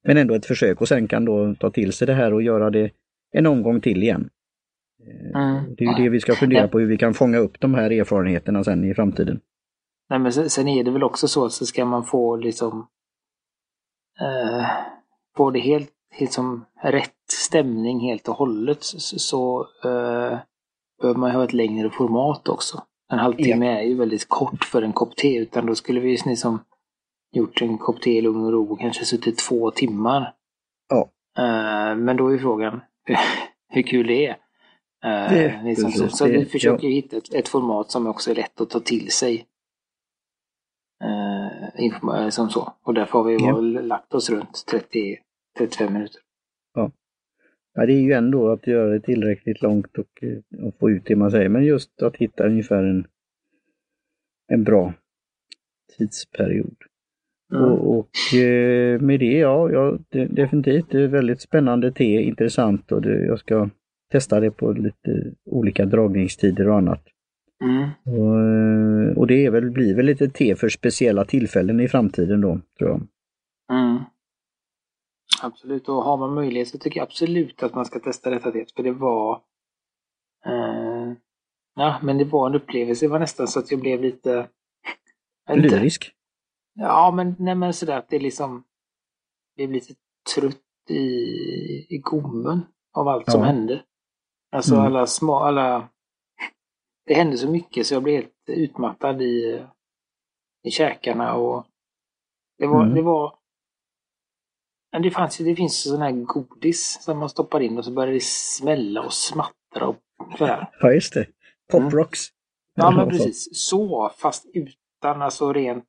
Men 0.06 0.18
ändå 0.18 0.34
ett 0.34 0.46
försök 0.46 0.82
och 0.82 0.88
sen 0.88 1.08
kan 1.08 1.26
då 1.26 1.56
ta 1.60 1.70
till 1.70 1.94
sig 1.94 2.08
det 2.08 2.14
här 2.14 2.34
och 2.34 2.42
göra 2.42 2.70
det 2.70 2.92
en 3.32 3.46
omgång 3.46 3.82
till 3.82 4.04
igen. 4.04 4.30
Eh, 5.08 5.42
mm. 5.42 5.76
Det 5.78 5.84
är 5.84 5.98
ju 5.98 6.04
det 6.04 6.10
vi 6.10 6.20
ska 6.20 6.36
fundera 6.36 6.68
på, 6.68 6.80
hur 6.80 6.88
vi 6.88 6.98
kan 6.98 7.14
fånga 7.14 7.38
upp 7.38 7.60
de 7.60 7.74
här 7.74 7.92
erfarenheterna 7.92 8.64
sen 8.64 8.84
i 8.84 8.94
framtiden. 8.94 9.40
Nej, 10.10 10.20
men 10.20 10.34
sen 10.34 10.68
är 10.68 10.84
det 10.84 10.92
väl 10.92 11.04
också 11.04 11.28
så 11.28 11.46
att 11.46 11.52
så 11.52 11.66
ska 11.66 11.86
man 11.86 12.04
få 12.04 12.36
liksom 12.36 12.88
eh, 14.20 14.66
få 15.38 15.52
det 15.52 15.60
helt 15.60 15.92
liksom 16.20 16.66
rätt 16.84 17.12
stämning 17.32 18.00
helt 18.00 18.28
och 18.28 18.36
hållet 18.36 18.78
så, 18.82 19.60
uh, 19.86 20.38
behöver 21.02 21.20
man 21.20 21.32
ha 21.32 21.44
ett 21.44 21.54
längre 21.54 21.90
format 21.90 22.50
också. 22.50 22.84
En 23.12 23.20
halvtimme 23.20 23.66
ja. 23.66 23.80
är 23.80 23.84
ju 23.84 23.96
väldigt 23.96 24.30
kort 24.30 24.64
för 24.64 24.82
en 24.82 24.94
kopp 24.94 25.16
te 25.16 25.36
utan 25.36 25.66
då 25.66 25.76
skulle 25.76 26.00
vi 26.00 26.18
liksom 26.26 26.60
gjort 27.36 27.62
en 27.62 27.78
kopp 27.78 28.02
te 28.02 28.18
i 28.18 28.22
lugn 28.22 28.46
och 28.46 28.52
ro 28.52 28.72
och 28.72 28.80
kanske 28.80 29.06
suttit 29.06 29.38
två 29.38 29.72
timmar. 29.72 30.34
Ja. 30.90 31.10
Uh, 31.40 31.98
men 31.98 32.18
då 32.18 32.34
är 32.34 32.38
frågan 32.38 32.82
hur 33.70 33.82
kul 33.82 34.08
det 34.08 34.26
är. 34.26 34.32
Uh, 35.06 35.34
det, 35.34 35.62
liksom 35.64 35.92
så, 35.92 36.08
så 36.08 36.26
vi 36.26 36.46
försöker 36.46 36.88
ja. 36.88 36.94
hitta 36.94 37.18
ett, 37.18 37.34
ett, 37.34 37.48
format 37.48 37.92
som 37.92 38.08
också 38.08 38.32
är 38.32 38.36
lätt 38.36 38.62
att 38.62 38.70
ta 38.70 38.80
till 38.80 39.12
sig. 39.12 39.46
Uh, 41.04 42.30
som 42.30 42.50
så. 42.50 42.74
Och 42.84 42.94
därför 42.94 43.20
har 43.20 43.26
vi 43.26 43.34
ja. 43.34 43.60
lagt 43.82 44.14
oss 44.14 44.30
runt 44.30 44.66
30-35 45.60 45.90
minuter. 45.90 46.22
Ja. 46.74 46.92
ja, 47.74 47.86
det 47.86 47.94
är 47.94 48.02
ju 48.02 48.12
ändå 48.12 48.52
att 48.52 48.68
göra 48.68 48.90
det 48.90 49.00
tillräckligt 49.00 49.62
långt 49.62 49.98
och, 49.98 50.24
och 50.64 50.76
få 50.80 50.90
ut 50.90 51.06
det 51.06 51.16
man 51.16 51.32
säger. 51.32 51.50
Men 51.50 51.66
just 51.66 52.02
att 52.02 52.16
hitta 52.16 52.46
ungefär 52.46 52.84
en, 52.84 53.08
en 54.48 54.64
bra 54.64 54.94
tidsperiod. 55.98 56.78
Mm. 57.56 57.72
Och, 57.72 57.98
och, 57.98 58.40
eh, 58.40 59.02
med 59.02 59.20
det, 59.20 59.38
ja, 59.38 59.72
ja 59.72 59.98
det, 60.10 60.26
definitivt. 60.26 60.90
Det 60.90 61.04
är 61.04 61.08
väldigt 61.08 61.42
spännande 61.42 61.92
te, 61.92 62.22
intressant 62.22 62.92
och 62.92 63.02
det, 63.02 63.26
jag 63.26 63.40
ska 63.40 63.70
testa 64.12 64.40
det 64.40 64.52
på 64.52 64.72
lite 64.72 65.34
olika 65.46 65.86
dragningstider 65.86 66.68
och 66.68 66.78
annat. 66.78 67.02
Mm. 67.64 67.90
Och, 68.06 68.40
eh, 68.40 69.18
och, 69.18 69.28
det 69.28 69.46
är 69.46 69.52
väl, 69.52 69.72
blir 69.72 69.96
väl 69.96 70.06
lite 70.06 70.30
te 70.30 70.56
för 70.56 70.70
speciella 70.70 71.26
tillfällen 71.26 71.80
i 71.80 71.88
framtiden 71.88 72.42
då, 72.42 72.60
tror 72.78 72.90
jag. 72.90 73.08
Mm. 73.78 74.04
Absolut, 75.42 75.90
och 75.90 76.04
har 76.04 76.18
man 76.18 76.34
möjlighet 76.34 76.68
så 76.68 76.78
tycker 76.78 77.00
jag 77.00 77.06
absolut 77.06 77.64
att 77.64 77.76
man 77.76 77.86
ska 77.86 78.00
testa 78.00 78.30
detta 78.30 78.52
te, 78.52 78.66
för 78.76 78.84
det 78.84 78.92
var 78.92 79.42
eh, 80.46 81.14
Ja, 81.76 82.00
men 82.04 82.18
det 82.18 82.26
var 82.26 82.48
en 82.48 82.56
upplevelse. 82.56 83.06
Det 83.06 83.10
var 83.10 83.20
nästan 83.20 83.48
så 83.48 83.60
att 83.60 83.72
jag 83.72 83.80
blev 83.80 84.02
lite... 84.02 84.48
Lyrisk? 85.54 86.12
Ja, 86.76 87.12
men, 87.12 87.36
nej, 87.40 87.56
men 87.56 87.74
sådär 87.74 87.98
att 87.98 88.10
det 88.10 88.20
liksom... 88.20 88.64
Jag 89.56 89.70
blev 89.70 89.72
lite 89.72 89.94
trött 90.36 90.90
i, 90.90 91.04
i 91.96 91.98
gommen 92.04 92.66
av 92.94 93.08
allt 93.08 93.24
ja. 93.28 93.32
som 93.32 93.42
hände. 93.42 93.84
Alltså 94.52 94.76
mm. 94.76 94.86
alla 94.86 95.08
små, 95.08 95.36
alla... 95.36 95.90
Det 97.06 97.14
hände 97.14 97.38
så 97.38 97.50
mycket 97.50 97.88
så 97.88 97.94
jag 97.94 98.04
blev 98.04 98.16
helt 98.16 98.50
utmattad 98.50 99.22
i, 99.22 99.66
i 100.64 100.72
käkarna 100.72 101.34
och 101.34 101.66
det 102.58 102.68
var, 102.68 102.82
mm. 102.82 102.96
det 102.96 103.02
var 103.02 103.36
det, 105.04 105.12
fanns, 105.12 105.38
det 105.38 105.56
finns 105.56 105.84
sån 105.84 106.02
här 106.02 106.12
godis 106.12 107.04
som 107.04 107.20
man 107.20 107.30
stoppar 107.30 107.60
in 107.60 107.78
och 107.78 107.86
så 107.86 107.92
börjar 107.92 108.14
det 108.14 108.24
smälla 108.24 109.02
och 109.02 109.14
smattra 109.14 109.88
och 109.88 109.98
sådär. 110.38 110.70
Ja, 110.82 110.92
just 110.92 111.14
det. 111.14 111.28
Poprocks. 111.72 112.30
Mm. 112.30 112.36
Ja, 112.74 112.92
men 112.92 113.10
precis. 113.10 113.48
Så, 113.52 114.12
fast 114.18 114.46
utan 114.54 115.22
alltså 115.22 115.54
rent 115.54 115.86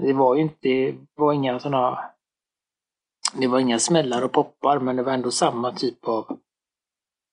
det 0.00 0.12
var 0.12 0.34
ju 0.34 0.42
inte, 0.42 0.68
det 0.68 0.96
var 1.16 1.32
inga 1.32 1.58
sådana, 1.58 1.98
det 3.40 3.46
var 3.46 3.60
inga 3.60 3.78
smällar 3.78 4.24
och 4.24 4.32
poppar 4.32 4.80
men 4.80 4.96
det 4.96 5.02
var 5.02 5.12
ändå 5.12 5.30
samma 5.30 5.72
typ 5.72 6.08
av, 6.08 6.38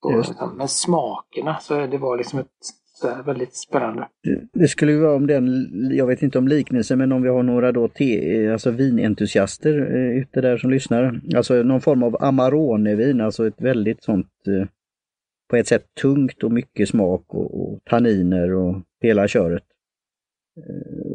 och, 0.05 0.55
med 0.55 0.69
smakerna 0.69 1.59
så 1.59 1.87
det 1.87 1.97
var 1.97 2.17
liksom 2.17 2.39
ett 2.39 2.47
väldigt 3.25 3.55
spännande. 3.55 4.07
Det 4.53 4.67
skulle 4.67 4.91
ju 4.91 4.99
vara 4.99 5.15
om 5.15 5.27
den, 5.27 5.67
jag 5.91 6.07
vet 6.07 6.21
inte 6.21 6.37
om 6.37 6.47
liknelse, 6.47 6.95
men 6.95 7.11
om 7.11 7.21
vi 7.21 7.29
har 7.29 7.43
några 7.43 7.71
då 7.71 7.87
te, 7.87 8.49
alltså 8.51 8.71
vinentusiaster 8.71 9.95
eh, 9.95 10.17
ute 10.17 10.41
där 10.41 10.57
som 10.57 10.69
lyssnar. 10.69 11.21
Alltså 11.35 11.63
någon 11.63 11.81
form 11.81 12.03
av 12.03 12.17
Amarone-vin, 12.23 13.21
alltså 13.21 13.47
ett 13.47 13.61
väldigt 13.61 14.03
sånt 14.03 14.27
eh, 14.47 14.67
på 15.49 15.55
ett 15.55 15.67
sätt 15.67 15.85
tungt 16.01 16.43
och 16.43 16.51
mycket 16.51 16.89
smak 16.89 17.25
och, 17.27 17.61
och 17.61 17.79
tanniner 17.85 18.53
och 18.53 18.81
hela 19.01 19.27
köret. 19.27 19.63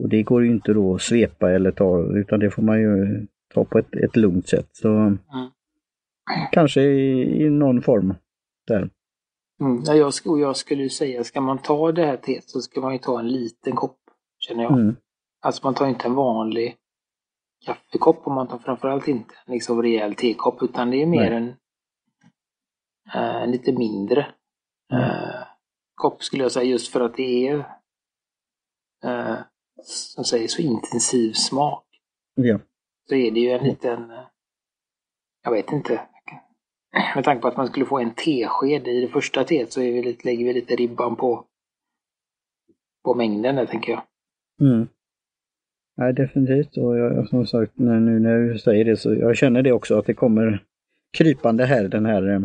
Eh, 0.08 0.12
och 0.12 0.16
det 0.16 0.22
går 0.22 0.44
ju 0.44 0.50
inte 0.50 0.72
då 0.72 0.94
att 0.94 1.02
svepa 1.02 1.50
eller 1.50 1.72
ta, 1.72 2.18
utan 2.18 2.40
det 2.40 2.50
får 2.50 2.62
man 2.62 2.80
ju 2.80 3.26
ta 3.54 3.64
på 3.64 3.78
ett, 3.78 3.94
ett 3.94 4.16
lugnt 4.16 4.48
sätt. 4.48 4.68
Så 4.72 4.88
mm. 4.88 5.18
Kanske 6.52 6.82
i, 6.82 7.42
i, 7.42 7.50
någon 7.50 7.82
form 7.82 8.14
där. 8.66 8.90
Mm. 9.60 9.82
Ja, 9.84 9.94
jag, 9.94 10.12
och 10.26 10.40
jag 10.40 10.56
skulle 10.56 10.88
säga, 10.88 11.24
ska 11.24 11.40
man 11.40 11.58
ta 11.58 11.92
det 11.92 12.06
här 12.06 12.16
teet 12.16 12.50
så 12.50 12.60
ska 12.60 12.80
man 12.80 12.92
ju 12.92 12.98
ta 12.98 13.20
en 13.20 13.28
liten 13.28 13.76
kopp, 13.76 13.98
känner 14.38 14.62
jag. 14.62 14.72
Mm. 14.72 14.96
Alltså 15.40 15.66
man 15.66 15.74
tar 15.74 15.86
inte 15.86 16.08
en 16.08 16.14
vanlig 16.14 16.76
kaffekopp 17.66 18.26
och 18.26 18.32
man 18.32 18.48
tar 18.48 18.58
framförallt 18.58 19.08
inte 19.08 19.34
en 19.46 19.54
liksom 19.54 19.82
rejäl 19.82 20.14
tekopp 20.14 20.62
utan 20.62 20.90
det 20.90 21.02
är 21.02 21.06
mer 21.06 21.32
en 21.32 21.54
äh, 23.14 23.46
lite 23.46 23.72
mindre 23.72 24.26
äh, 24.92 25.42
kopp 25.94 26.22
skulle 26.22 26.42
jag 26.42 26.52
säga 26.52 26.70
just 26.70 26.92
för 26.92 27.00
att 27.00 27.16
det 27.16 27.48
är 27.48 27.58
eh, 29.04 29.38
som 29.82 30.24
säger 30.24 30.48
så 30.48 30.62
intensiv 30.62 31.32
smak. 31.32 31.84
Ja. 32.34 32.58
Så 33.08 33.14
är 33.14 33.30
det 33.30 33.40
ju 33.40 33.50
en 33.50 33.64
liten, 33.64 34.10
eh, 34.10 34.26
jag 35.44 35.50
vet 35.50 35.72
inte, 35.72 36.00
med 37.14 37.24
tanke 37.24 37.42
på 37.42 37.48
att 37.48 37.56
man 37.56 37.66
skulle 37.66 37.86
få 37.86 37.98
en 37.98 38.14
tesked 38.14 38.88
i 38.88 39.00
det 39.00 39.08
första 39.08 39.44
teet 39.44 39.72
så 39.72 39.80
vi 39.80 40.02
lite, 40.02 40.28
lägger 40.28 40.44
vi 40.44 40.52
lite 40.52 40.76
ribban 40.76 41.16
på, 41.16 41.44
på 43.04 43.14
mängden 43.14 43.56
där 43.56 43.66
tänker 43.66 43.92
jag. 43.92 44.02
Mm. 44.60 44.88
Nej, 45.96 46.12
definitivt. 46.12 46.76
Och 46.76 46.98
jag, 46.98 47.28
som 47.28 47.46
sagt, 47.46 47.78
nu 47.78 48.18
när 48.18 48.38
du 48.38 48.58
säger 48.58 48.84
det 48.84 48.96
så 48.96 49.14
jag 49.14 49.36
känner 49.36 49.62
det 49.62 49.72
också 49.72 49.98
att 49.98 50.06
det 50.06 50.14
kommer 50.14 50.64
krypande 51.18 51.64
här, 51.64 51.88
den 51.88 52.06
här 52.06 52.28
eh, 52.28 52.40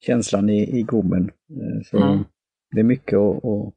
känslan 0.00 0.50
i, 0.50 0.78
i 0.78 0.82
gommen. 0.82 1.30
Eh, 1.50 1.82
så 1.84 1.96
mm. 1.96 2.24
det 2.70 2.80
är 2.80 2.84
mycket 2.84 3.18
att, 3.18 3.44
att 3.44 3.74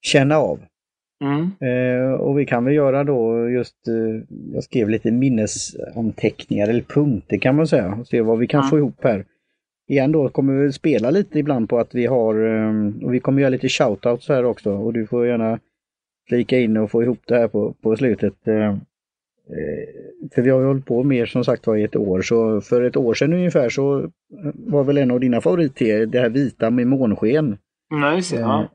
känna 0.00 0.36
av. 0.36 0.60
Mm. 1.24 1.50
Eh, 1.60 2.12
och 2.12 2.38
vi 2.38 2.46
kan 2.46 2.64
väl 2.64 2.74
göra 2.74 3.04
då 3.04 3.48
just, 3.48 3.88
eh, 3.88 4.22
jag 4.54 4.64
skrev 4.64 4.88
lite 4.88 5.10
minnesanteckningar 5.10 6.68
eller 6.68 6.82
punkter 6.82 7.38
kan 7.38 7.56
man 7.56 7.66
säga, 7.66 7.94
och 8.00 8.06
se 8.06 8.20
vad 8.20 8.38
vi 8.38 8.46
kan 8.46 8.60
mm. 8.60 8.70
få 8.70 8.78
ihop 8.78 9.04
här. 9.04 9.24
Igen 9.88 10.12
då 10.12 10.28
kommer 10.28 10.52
vi 10.52 10.72
spela 10.72 11.10
lite 11.10 11.38
ibland 11.38 11.68
på 11.68 11.78
att 11.78 11.94
vi 11.94 12.06
har, 12.06 12.34
eh, 12.34 13.04
och 13.04 13.14
vi 13.14 13.20
kommer 13.20 13.40
göra 13.40 13.50
lite 13.50 13.68
shoutouts 13.68 14.28
här 14.28 14.44
också 14.44 14.72
och 14.72 14.92
du 14.92 15.06
får 15.06 15.26
gärna 15.26 15.58
flika 16.28 16.58
in 16.58 16.76
och 16.76 16.90
få 16.90 17.02
ihop 17.02 17.20
det 17.26 17.38
här 17.38 17.48
på, 17.48 17.74
på 17.82 17.96
slutet. 17.96 18.48
Eh, 18.48 18.68
eh, 18.68 18.76
för 20.34 20.42
vi 20.42 20.50
har 20.50 20.60
ju 20.60 20.66
hållit 20.66 20.86
på 20.86 21.02
mer 21.02 21.26
som 21.26 21.44
sagt 21.44 21.66
var 21.66 21.76
i 21.76 21.84
ett 21.84 21.96
år, 21.96 22.22
så 22.22 22.60
för 22.60 22.82
ett 22.82 22.96
år 22.96 23.14
sedan 23.14 23.32
ungefär 23.32 23.68
så 23.68 24.10
var 24.54 24.84
väl 24.84 24.98
en 24.98 25.10
av 25.10 25.20
dina 25.20 25.40
favoritter 25.40 26.06
det 26.06 26.20
här 26.20 26.28
vita 26.28 26.70
med 26.70 26.86
månsken. 26.86 27.56
Nej, 27.90 28.22
så, 28.22 28.36
ja. 28.36 28.68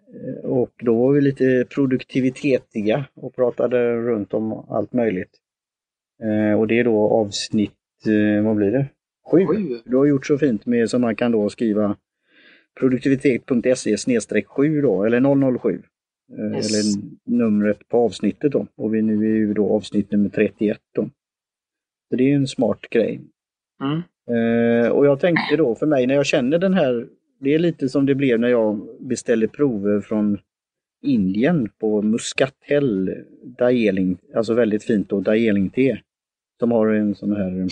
Eh, 0.54 0.60
och 0.60 0.72
då 0.80 0.96
var 0.96 1.14
vi 1.14 1.22
lite 1.22 1.66
produktivitetiga 1.70 3.06
och 3.14 3.36
pratade 3.36 3.96
runt 3.96 4.34
om 4.34 4.52
allt 4.70 4.94
möjligt. 4.94 5.40
Eh, 6.24 6.60
och 6.60 6.68
det 6.68 6.80
är 6.80 6.84
då 6.84 7.10
avsnitt, 7.10 7.72
eh, 8.08 8.46
vad 8.46 8.56
blir 8.56 8.72
det? 8.72 8.86
Sju. 9.32 9.46
Sju. 9.46 9.80
Du 9.86 9.98
har 9.98 10.06
gjort 10.06 10.26
så 10.26 10.38
fint 10.38 10.66
med 10.66 10.90
så 10.90 11.00
man 11.00 11.16
kan 11.16 11.32
då 11.32 11.50
skriva 11.50 11.98
produktivitet.se 12.80 13.98
snedstreck 13.98 14.48
7 14.48 14.82
då, 14.82 15.04
eller 15.04 15.58
007. 15.60 15.82
Yes. 16.56 16.72
Eller 16.72 17.04
numret 17.38 17.88
på 17.90 17.98
avsnittet 17.98 18.52
då. 18.52 18.68
Och 18.76 18.94
vi 18.94 19.02
nu 19.02 19.14
är 19.14 19.36
ju 19.36 19.54
då 19.54 19.76
avsnitt 19.76 20.12
nummer 20.12 20.30
31 20.30 20.78
då. 20.96 21.10
Så 22.10 22.16
det 22.16 22.32
är 22.32 22.36
en 22.36 22.48
smart 22.48 22.82
grej. 22.90 23.22
Mm. 23.82 24.92
och 24.92 25.06
jag 25.06 25.20
tänkte 25.20 25.56
då 25.58 25.76
för 25.76 25.86
mig 25.86 26.08
när 26.08 26.16
jag 26.16 26.26
känner 26.26 26.60
den 26.60 26.74
här 26.74 27.08
det 27.44 27.54
är 27.54 27.60
lite 27.60 27.90
som 27.90 28.06
det 28.06 28.16
blev 28.16 28.40
när 28.40 28.48
jag 28.48 28.88
beställde 29.00 29.48
prover 29.48 30.02
från 30.02 30.40
Indien 31.04 31.70
på 31.80 32.02
Muscatel 32.02 33.12
Daeling, 33.58 34.18
alltså 34.36 34.54
väldigt 34.54 34.84
fint 34.84 35.10
då, 35.10 35.20
Daeling-te. 35.20 36.00
Som 36.60 36.72
har 36.72 36.88
en 36.88 37.16
sån 37.16 37.36
här 37.36 37.68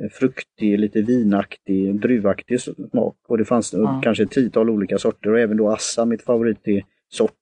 eh, 0.00 0.10
fruktig, 0.10 0.78
lite 0.78 1.02
vinaktig, 1.02 2.00
druvaktig 2.00 2.60
smak. 2.60 3.16
Och 3.28 3.38
det 3.38 3.44
fanns 3.44 3.74
mm. 3.74 4.02
kanske 4.02 4.22
ett 4.22 4.30
tiotal 4.30 4.70
olika 4.70 4.98
sorter 4.98 5.30
och 5.30 5.38
även 5.38 5.56
då 5.56 5.70
Assa, 5.70 6.04
mitt 6.04 6.22
favoritsort. 6.22 7.32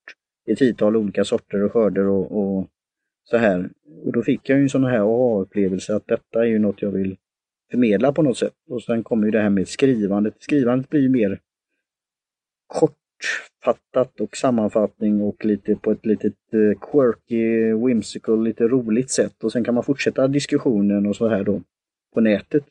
Ett 0.47 0.59
tiotal 0.59 0.97
olika 0.97 1.25
sorter 1.25 1.63
och 1.63 1.73
skörder 1.73 2.07
och, 2.07 2.39
och, 2.39 2.69
så 3.25 3.37
här. 3.37 3.71
Och 4.05 4.13
då 4.13 4.23
fick 4.23 4.49
jag 4.49 4.59
ju 4.59 4.63
en 4.63 4.71
sån 4.71 4.85
här 4.85 4.99
aha-upplevelse 4.99 5.95
att 5.95 6.07
detta 6.07 6.41
är 6.41 6.49
ju 6.49 6.59
något 6.59 6.83
jag 6.83 6.91
vill 6.91 7.17
förmedla 7.73 8.13
på 8.13 8.23
något 8.23 8.39
sätt. 8.39 8.55
Och 8.69 8.83
sen 8.83 9.03
kommer 9.03 9.27
ju 9.27 9.31
det 9.31 9.41
här 9.41 9.51
med 9.51 9.69
skrivandet. 9.69 10.35
Skrivandet 10.39 10.91
blir 10.91 11.09
mer 11.09 11.41
kortfattat 12.67 14.21
och 14.21 14.37
sammanfattning 14.37 15.23
och 15.23 15.45
lite 15.45 15.77
på 15.77 15.91
ett 15.91 16.07
litet 16.07 16.35
eh, 16.53 16.79
quirky, 16.91 17.75
whimsical, 17.87 18.45
lite 18.45 18.69
roligt 18.69 19.11
sätt. 19.11 19.45
Och 19.45 19.53
sen 19.53 19.65
kan 19.65 19.75
man 19.75 19.85
fortsätta 19.85 20.29
diskussionen 20.29 21.07
och 21.07 21.17
så 21.17 21.29
här 21.29 21.45
då 21.45 21.63
på 22.15 22.21
nätet. 22.21 22.65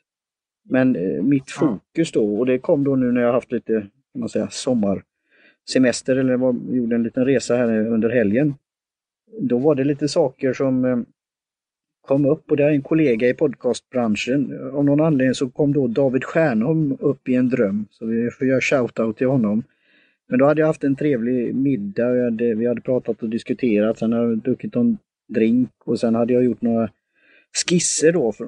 Men 0.64 0.96
eh, 0.96 1.24
mitt 1.24 1.52
fokus 1.52 2.12
då, 2.12 2.40
och 2.40 2.46
det 2.46 2.60
kom 2.60 2.84
då 2.84 2.96
nu 2.96 3.12
när 3.12 3.22
jag 3.22 3.34
haft 3.34 3.52
lite, 3.52 3.74
kan 4.14 4.20
man 4.20 4.30
säga, 4.30 4.48
sommarsemester 4.50 6.16
eller 6.16 6.38
var, 6.38 6.56
gjorde 6.70 6.96
en 6.96 7.04
liten 7.04 7.26
resa 7.26 7.56
här 7.56 7.88
under 7.88 8.10
helgen. 8.10 8.54
Då 9.40 9.58
var 9.58 9.76
det 9.76 9.84
lite 9.84 10.08
saker 10.08 10.54
som 10.54 10.86
eh, 10.86 10.98
kom 12.02 12.26
upp 12.26 12.52
och 12.52 12.58
det 12.58 12.64
är 12.64 12.70
en 12.70 12.82
kollega 12.82 13.28
i 13.28 13.34
podcastbranschen. 13.34 14.70
Av 14.74 14.86
någon 14.86 15.02
anledning 15.02 15.36
så 15.36 15.50
kom 15.50 15.74
då 15.74 15.88
David 15.88 16.24
Stjärnholm 16.24 16.98
upp 17.00 17.30
i 17.30 17.36
en 17.36 17.50
dröm. 17.50 17.86
Så 17.92 18.06
vi 18.06 18.32
får 18.32 18.48
göra 18.48 18.62
shoutout 18.62 19.18
till 19.18 19.28
honom. 19.28 19.64
Men 20.30 20.40
då 20.40 20.46
hade 20.46 20.62
jag 20.62 20.68
haft 20.68 20.84
en 20.84 20.96
trevlig 20.96 21.56
middag. 21.56 22.12
Vi 22.12 22.24
hade, 22.24 22.56
vi 22.56 22.68
hade 22.68 22.82
pratat 22.82 23.24
och 23.24 23.30
diskuterat. 23.30 23.98
Sen 23.98 24.14
hade 24.14 24.30
jag 24.30 24.38
druckit 24.38 24.76
en 24.76 24.98
drink 25.30 25.70
och 25.86 26.00
sen 26.00 26.16
hade 26.16 26.34
jag 26.34 26.44
gjort 26.44 26.62
några 26.62 26.90
skisser 27.68 28.12
då 28.12 28.32
för, 28.32 28.48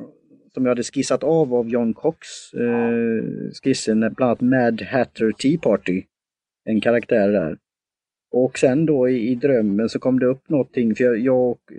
som 0.54 0.66
jag 0.66 0.72
hade 0.72 0.84
skissat 0.84 1.24
av 1.24 1.54
av 1.54 1.70
John 1.70 1.94
Cox. 1.94 2.28
Eh, 2.54 3.24
skissen 3.64 4.00
bland 4.00 4.22
annat 4.22 4.42
Mad 4.42 4.82
Hatter 4.82 5.32
Tea 5.32 5.60
Party. 5.60 6.04
En 6.66 6.82
karaktär 6.82 7.32
där. 7.32 7.58
Och 8.32 8.60
sen 8.60 8.86
då 8.86 9.10
i, 9.10 9.30
i 9.30 9.36
drömmen 9.36 9.90
så 9.90 10.00
kom 10.00 10.20
det 10.20 10.26
upp 10.26 10.50
någonting, 10.50 10.96
för 10.96 11.04
jag, 11.04 11.20
jag 11.20 11.50
och 11.50 11.72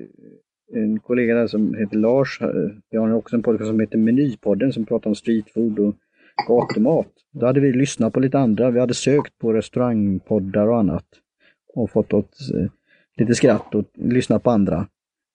en 0.72 1.00
kollega 1.00 1.34
där 1.34 1.46
som 1.46 1.74
heter 1.74 1.96
Lars, 1.96 2.40
eh, 2.42 2.48
vi 2.90 2.96
har 2.96 3.12
också 3.12 3.36
en 3.36 3.42
podcast 3.42 3.68
som 3.68 3.80
heter 3.80 3.98
Menypodden 3.98 4.72
som 4.72 4.86
pratar 4.86 5.10
om 5.10 5.14
streetfood 5.14 5.78
och 5.78 5.94
gatumat. 6.48 7.08
Då 7.32 7.46
hade 7.46 7.60
vi 7.60 7.72
lyssnat 7.72 8.12
på 8.12 8.20
lite 8.20 8.38
andra, 8.38 8.70
vi 8.70 8.80
hade 8.80 8.94
sökt 8.94 9.38
på 9.38 9.52
restaurangpoddar 9.52 10.68
och 10.68 10.78
annat. 10.78 11.06
Och 11.74 11.90
fått 11.90 12.12
åt, 12.12 12.30
eh, 12.54 12.70
lite 13.16 13.34
skratt 13.34 13.74
och 13.74 13.84
lyssnat 13.94 14.42
på 14.42 14.50
andra. 14.50 14.86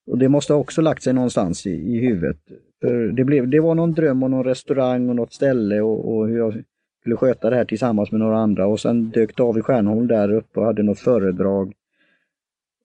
Och 0.06 0.18
det 0.18 0.28
måste 0.28 0.54
också 0.54 0.82
lagt 0.82 1.02
sig 1.02 1.12
någonstans 1.12 1.66
i, 1.66 1.70
i 1.70 1.98
huvudet. 1.98 2.38
För 2.80 3.08
det, 3.08 3.24
blev, 3.24 3.48
det 3.48 3.60
var 3.60 3.74
någon 3.74 3.92
dröm 3.92 4.22
om 4.22 4.30
någon 4.30 4.44
restaurang 4.44 5.08
och 5.08 5.16
något 5.16 5.32
ställe 5.32 5.80
och, 5.80 6.14
och 6.14 6.28
hur 6.28 6.38
jag 6.38 6.62
skulle 7.00 7.16
sköta 7.16 7.50
det 7.50 7.56
här 7.56 7.64
tillsammans 7.64 8.12
med 8.12 8.20
några 8.20 8.38
andra 8.38 8.66
och 8.66 8.80
sen 8.80 9.10
dök 9.10 9.36
David 9.36 9.64
Stjärnholm 9.64 10.06
där 10.06 10.32
uppe 10.32 10.60
och 10.60 10.66
hade 10.66 10.82
något 10.82 10.98
föredrag. 10.98 11.72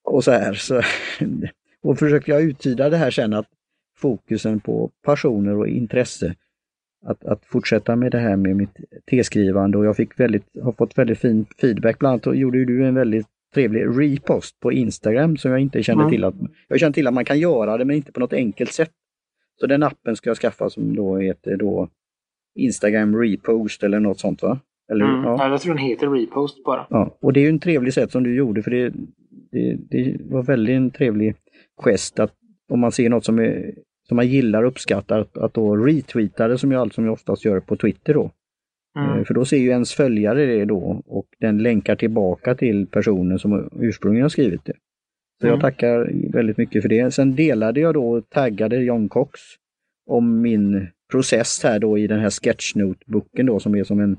Och 0.03 0.23
så 0.23 0.31
här. 0.31 0.53
Så, 0.53 0.81
och 1.85 1.99
försökte 1.99 2.31
jag 2.31 2.43
uttyda 2.43 2.89
det 2.89 2.97
här 2.97 3.11
sen 3.11 3.33
att 3.33 3.47
fokusen 3.97 4.59
på 4.59 4.91
passioner 5.03 5.57
och 5.57 5.67
intresse. 5.67 6.35
Att, 7.05 7.25
att 7.25 7.45
fortsätta 7.45 7.95
med 7.95 8.11
det 8.11 8.17
här 8.17 8.35
med 8.35 8.55
mitt 8.55 8.77
teskrivande 9.09 9.77
och 9.77 9.85
jag 9.85 9.95
fick 9.95 10.19
väldigt, 10.19 10.45
har 10.63 10.71
fått 10.71 10.97
väldigt 10.97 11.19
fin 11.19 11.45
feedback. 11.61 11.99
Bland 11.99 12.25
annat 12.25 12.37
gjorde 12.37 12.65
du 12.65 12.85
en 12.85 12.95
väldigt 12.95 13.27
trevlig 13.53 13.85
repost 14.01 14.59
på 14.59 14.71
Instagram 14.71 15.37
som 15.37 15.51
jag 15.51 15.59
inte 15.59 15.83
kände 15.83 16.03
mm. 16.03 16.11
till 16.11 16.23
att... 16.23 16.35
Jag 16.67 16.79
kände 16.79 16.95
till 16.95 17.07
att 17.07 17.13
man 17.13 17.25
kan 17.25 17.39
göra 17.39 17.77
det 17.77 17.85
men 17.85 17.95
inte 17.95 18.11
på 18.11 18.19
något 18.19 18.33
enkelt 18.33 18.71
sätt. 18.71 18.91
Så 19.59 19.67
den 19.67 19.83
appen 19.83 20.15
ska 20.15 20.29
jag 20.29 20.37
skaffa 20.37 20.69
som 20.69 20.95
då 20.95 21.17
heter 21.17 21.57
då 21.57 21.89
Instagram 22.55 23.21
repost 23.21 23.83
eller 23.83 23.99
något 23.99 24.19
sånt 24.19 24.41
va? 24.41 24.59
Eller, 24.91 25.05
mm. 25.05 25.23
ja. 25.23 25.49
jag 25.49 25.61
tror 25.61 25.73
den 25.73 25.83
heter 25.83 26.07
repost 26.07 26.63
bara. 26.63 26.87
Ja, 26.89 27.17
och 27.19 27.33
det 27.33 27.39
är 27.39 27.43
ju 27.43 27.49
en 27.49 27.59
trevlig 27.59 27.93
sätt 27.93 28.11
som 28.11 28.23
du 28.23 28.35
gjorde 28.35 28.63
för 28.63 28.71
det, 28.71 28.93
det, 29.51 29.77
det 29.89 30.17
var 30.29 30.43
väldigt 30.43 30.75
en 30.75 30.91
trevlig 30.91 31.35
gest 31.77 32.19
att 32.19 32.33
om 32.69 32.79
man 32.79 32.91
ser 32.91 33.09
något 33.09 33.25
som, 33.25 33.39
är, 33.39 33.73
som 34.07 34.15
man 34.15 34.27
gillar 34.27 34.63
och 34.63 34.67
uppskattar 34.67 35.19
att, 35.19 35.37
att 35.37 35.53
då 35.53 35.75
retweeta 35.75 36.47
det 36.47 36.57
som 36.57 36.71
jag 36.71 36.93
som 36.93 37.05
jag 37.05 37.13
oftast 37.13 37.45
gör 37.45 37.59
på 37.59 37.75
Twitter 37.75 38.13
då. 38.13 38.31
Mm. 38.97 39.19
Eh, 39.19 39.25
för 39.25 39.33
då 39.33 39.45
ser 39.45 39.57
ju 39.57 39.69
ens 39.69 39.93
följare 39.93 40.45
det 40.45 40.65
då 40.65 41.01
och 41.05 41.25
den 41.39 41.57
länkar 41.57 41.95
tillbaka 41.95 42.55
till 42.55 42.87
personen 42.87 43.39
som 43.39 43.69
ursprungligen 43.79 44.23
har 44.23 44.29
skrivit 44.29 44.65
det. 44.65 44.73
Så 45.39 45.47
mm. 45.47 45.53
jag 45.53 45.61
tackar 45.61 46.11
väldigt 46.31 46.57
mycket 46.57 46.81
för 46.81 46.89
det. 46.89 47.13
Sen 47.13 47.35
delade 47.35 47.79
jag 47.79 47.93
då 47.93 48.09
och 48.11 48.29
taggade 48.29 48.77
John 48.77 49.09
Cox 49.09 49.39
om 50.05 50.41
min 50.41 50.87
process 51.11 51.63
här 51.63 51.79
då 51.79 51.97
i 51.97 52.07
den 52.07 52.19
här 52.19 52.29
sketchnote-boken 52.29 53.45
då 53.45 53.59
som 53.59 53.75
är 53.75 53.83
som 53.83 53.99
en, 53.99 54.17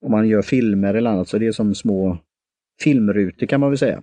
om 0.00 0.10
man 0.10 0.28
gör 0.28 0.42
filmer 0.42 0.94
eller 0.94 1.10
annat, 1.10 1.28
så 1.28 1.38
det 1.38 1.46
är 1.46 1.52
som 1.52 1.74
små 1.74 2.18
filmrutor 2.82 3.46
kan 3.46 3.60
man 3.60 3.70
väl 3.70 3.78
säga. 3.78 4.02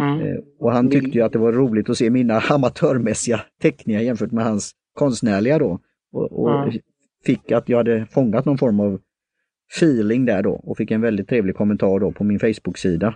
Mm. 0.00 0.20
Eh, 0.20 0.36
och 0.58 0.72
han 0.72 0.90
tyckte 0.90 1.18
ju 1.18 1.24
att 1.24 1.32
det 1.32 1.38
var 1.38 1.52
roligt 1.52 1.90
att 1.90 1.98
se 1.98 2.10
mina 2.10 2.40
amatörmässiga 2.50 3.40
teckningar 3.62 4.00
jämfört 4.00 4.32
med 4.32 4.44
hans 4.44 4.72
konstnärliga 4.94 5.58
då. 5.58 5.80
Och, 6.12 6.32
och 6.32 6.62
mm. 6.62 6.74
fick 7.24 7.52
att 7.52 7.68
jag 7.68 7.76
hade 7.76 8.06
fångat 8.06 8.44
någon 8.44 8.58
form 8.58 8.80
av 8.80 9.00
feeling 9.76 10.24
där 10.24 10.42
då 10.42 10.52
och 10.52 10.76
fick 10.76 10.90
en 10.90 11.00
väldigt 11.00 11.28
trevlig 11.28 11.56
kommentar 11.56 12.00
då 12.00 12.12
på 12.12 12.24
min 12.24 12.38
Facebook-sida. 12.38 13.14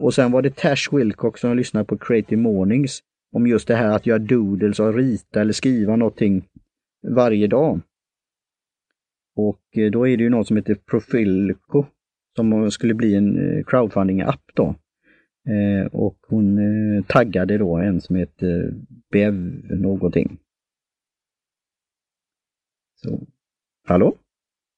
Och 0.00 0.14
sen 0.14 0.32
var 0.32 0.42
det 0.42 0.56
Tash 0.56 0.96
Wilcox 0.96 1.40
som 1.40 1.56
lyssnade 1.56 1.86
på 1.86 1.98
Creative 1.98 2.42
Mornings 2.42 3.02
om 3.32 3.46
just 3.46 3.68
det 3.68 3.74
här 3.74 3.96
att 3.96 4.06
göra 4.06 4.18
doodles 4.18 4.80
och 4.80 4.94
rita 4.94 5.40
eller 5.40 5.52
skriva 5.52 5.96
någonting 5.96 6.44
varje 7.08 7.46
dag. 7.46 7.80
Och 9.36 9.60
eh, 9.76 9.90
då 9.90 10.08
är 10.08 10.16
det 10.16 10.22
ju 10.22 10.30
något 10.30 10.46
som 10.46 10.56
heter 10.56 10.74
Profilco 10.74 11.84
som 12.36 12.70
skulle 12.70 12.94
bli 12.94 13.14
en 13.14 13.38
eh, 13.38 13.64
crowdfunding-app 13.64 14.42
då. 14.54 14.74
Eh, 15.48 15.86
och 15.86 16.18
hon 16.28 16.58
taggade 17.08 17.58
då 17.58 17.76
en 17.76 18.00
som 18.00 18.16
heter 18.16 18.72
Bev 19.12 19.34
någonting. 19.70 20.38
Så. 22.96 23.20
Hallå? 23.88 24.14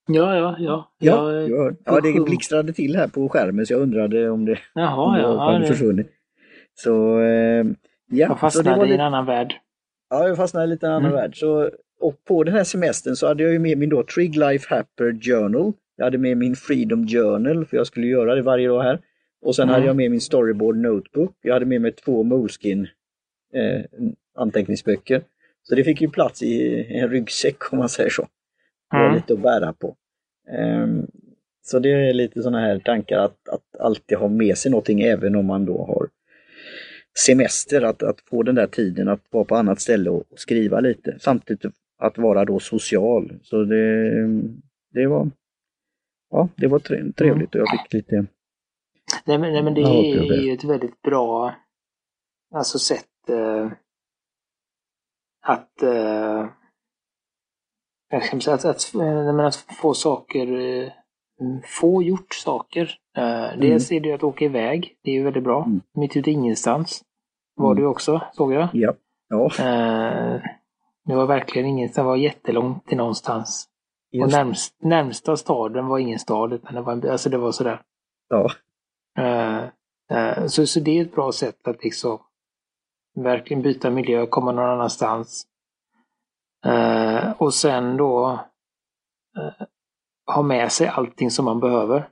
Ja, 0.08 0.36
ja, 0.36 0.56
ja. 0.58 0.92
Ja, 0.98 1.32
jag, 1.32 1.76
ja, 1.84 2.00
det 2.00 2.24
blixtrade 2.24 2.72
till 2.72 2.96
här 2.96 3.08
på 3.08 3.28
skärmen 3.28 3.66
så 3.66 3.72
jag 3.72 3.80
undrade 3.82 4.30
om 4.30 4.44
det, 4.44 4.58
Jaha, 4.74 5.20
ja, 5.20 5.52
hade 5.52 5.66
försvunnit. 5.66 6.10
Så, 6.74 7.20
ja. 8.06 8.28
Jag 8.28 8.40
fastnade 8.40 8.88
i 8.88 8.94
en 8.94 9.00
annan 9.00 9.26
värld. 9.26 9.54
Ja, 10.10 10.28
jag 10.28 10.36
fastnade 10.36 10.66
i 10.66 10.68
lite 10.68 10.86
en 10.86 10.92
annan 10.92 11.10
mm. 11.10 11.16
värld. 11.16 11.36
Så 11.36 11.70
och 12.00 12.24
på 12.24 12.44
den 12.44 12.54
här 12.54 12.64
semestern 12.64 13.16
så 13.16 13.26
hade 13.26 13.42
jag 13.42 13.52
ju 13.52 13.58
med 13.58 13.78
min 13.78 13.88
då 13.88 14.02
Trig 14.02 14.36
Life 14.36 14.74
Happer 14.74 15.18
Journal. 15.20 15.72
Jag 15.96 16.04
hade 16.04 16.18
med 16.18 16.36
min 16.36 16.56
Freedom 16.56 17.06
Journal, 17.08 17.64
för 17.64 17.76
jag 17.76 17.86
skulle 17.86 18.06
göra 18.06 18.34
det 18.34 18.42
varje 18.42 18.68
dag 18.68 18.82
här. 18.82 18.98
Och 19.42 19.56
sen 19.56 19.62
mm. 19.62 19.74
hade 19.74 19.86
jag 19.86 19.96
med 19.96 20.10
min 20.10 20.20
Storyboard 20.20 20.76
Notebook. 20.76 21.36
Jag 21.42 21.54
hade 21.54 21.66
med 21.66 21.80
mig 21.80 21.92
två 21.92 22.22
Moleskin 22.22 22.88
eh, 23.54 23.84
anteckningsböcker. 24.34 25.22
Så 25.62 25.74
det 25.74 25.84
fick 25.84 26.00
ju 26.00 26.10
plats 26.10 26.42
i 26.42 26.86
en 26.90 27.08
ryggsäck 27.08 27.72
om 27.72 27.78
man 27.78 27.88
säger 27.88 28.10
så. 28.10 28.22
Det 28.90 28.96
var 28.96 29.04
mm. 29.04 29.16
lite 29.16 29.32
att 29.32 29.42
bära 29.42 29.72
på. 29.72 29.96
Um, 30.82 31.06
så 31.62 31.78
det 31.78 31.90
är 31.90 32.12
lite 32.12 32.42
sådana 32.42 32.60
här 32.60 32.78
tankar 32.78 33.18
att, 33.18 33.48
att 33.48 33.80
alltid 33.80 34.18
ha 34.18 34.28
med 34.28 34.58
sig 34.58 34.70
någonting 34.70 35.00
även 35.00 35.34
om 35.34 35.46
man 35.46 35.64
då 35.64 35.84
har 35.84 36.08
semester, 37.26 37.82
att, 37.82 38.02
att 38.02 38.20
få 38.20 38.42
den 38.42 38.54
där 38.54 38.66
tiden 38.66 39.08
att 39.08 39.20
vara 39.30 39.44
på 39.44 39.56
annat 39.56 39.80
ställe 39.80 40.10
och 40.10 40.24
skriva 40.36 40.80
lite. 40.80 41.16
Samtidigt 41.20 41.72
att 41.98 42.18
vara 42.18 42.44
då 42.44 42.58
social. 42.58 43.32
Så 43.42 43.64
det, 43.64 44.10
det 44.92 45.06
var 45.06 45.30
ja, 46.30 46.48
det 46.56 46.66
var 46.66 46.78
trevligt 47.12 47.54
och 47.54 47.60
jag 47.60 47.70
fick 47.70 47.92
lite 47.92 48.26
Nej 49.24 49.38
men, 49.38 49.52
nej, 49.52 49.62
men 49.62 49.74
det 49.74 49.82
är 49.82 50.42
ju 50.42 50.52
ett 50.52 50.64
väldigt 50.64 51.02
bra 51.02 51.54
alltså 52.54 52.78
sätt 52.78 53.28
eh, 53.28 53.72
att, 55.42 55.82
eh, 55.82 56.46
att, 58.12 58.48
att, 58.48 58.64
att, 58.64 59.40
att 59.40 59.54
få 59.54 59.94
saker, 59.94 60.60
eh, 60.60 60.92
få 61.80 62.02
gjort 62.02 62.34
saker. 62.34 62.98
Eh, 63.16 63.44
mm. 63.44 63.60
Dels 63.60 63.92
är 63.92 64.00
det 64.00 64.12
att 64.12 64.22
åka 64.22 64.44
iväg, 64.44 64.96
det 65.02 65.10
är 65.10 65.14
ju 65.14 65.24
väldigt 65.24 65.44
bra. 65.44 65.64
Mm. 65.64 65.80
Mitt 65.94 66.16
ute 66.16 66.30
ingenstans 66.30 67.04
var 67.56 67.72
mm. 67.72 67.82
du 67.82 67.88
också, 67.88 68.22
såg 68.32 68.52
jag. 68.52 68.68
Ja. 68.72 68.94
ja. 69.28 69.46
Eh, 69.46 70.42
det 71.04 71.14
var 71.14 71.26
verkligen 71.26 71.68
inget, 71.68 71.94
det 71.94 72.02
var 72.02 72.16
jättelångt 72.16 72.86
till 72.86 72.96
någonstans. 72.96 73.66
Just. 74.12 74.24
Och 74.24 74.32
närmst, 74.32 74.82
närmsta 74.82 75.36
staden 75.36 75.86
var 75.86 75.98
ingen 75.98 76.18
stad, 76.18 76.52
utan 76.52 76.74
det 76.74 76.80
var, 76.80 77.06
alltså 77.06 77.30
det 77.30 77.38
var 77.38 77.52
sådär. 77.52 77.82
Ja. 78.28 78.50
Uh, 79.18 79.64
uh, 80.12 80.46
så, 80.46 80.66
så 80.66 80.80
det 80.80 80.98
är 80.98 81.02
ett 81.02 81.14
bra 81.14 81.32
sätt 81.32 81.68
att 81.68 81.84
liksom 81.84 82.18
verkligen 83.14 83.62
byta 83.62 83.90
miljö, 83.90 84.26
komma 84.26 84.52
någon 84.52 84.70
annanstans. 84.70 85.46
Uh, 86.66 87.32
och 87.32 87.54
sen 87.54 87.96
då 87.96 88.40
ha 90.34 90.42
med 90.42 90.72
sig 90.72 90.88
allting 90.88 91.30
som 91.30 91.44
man 91.44 91.60
behöver. 91.60 92.08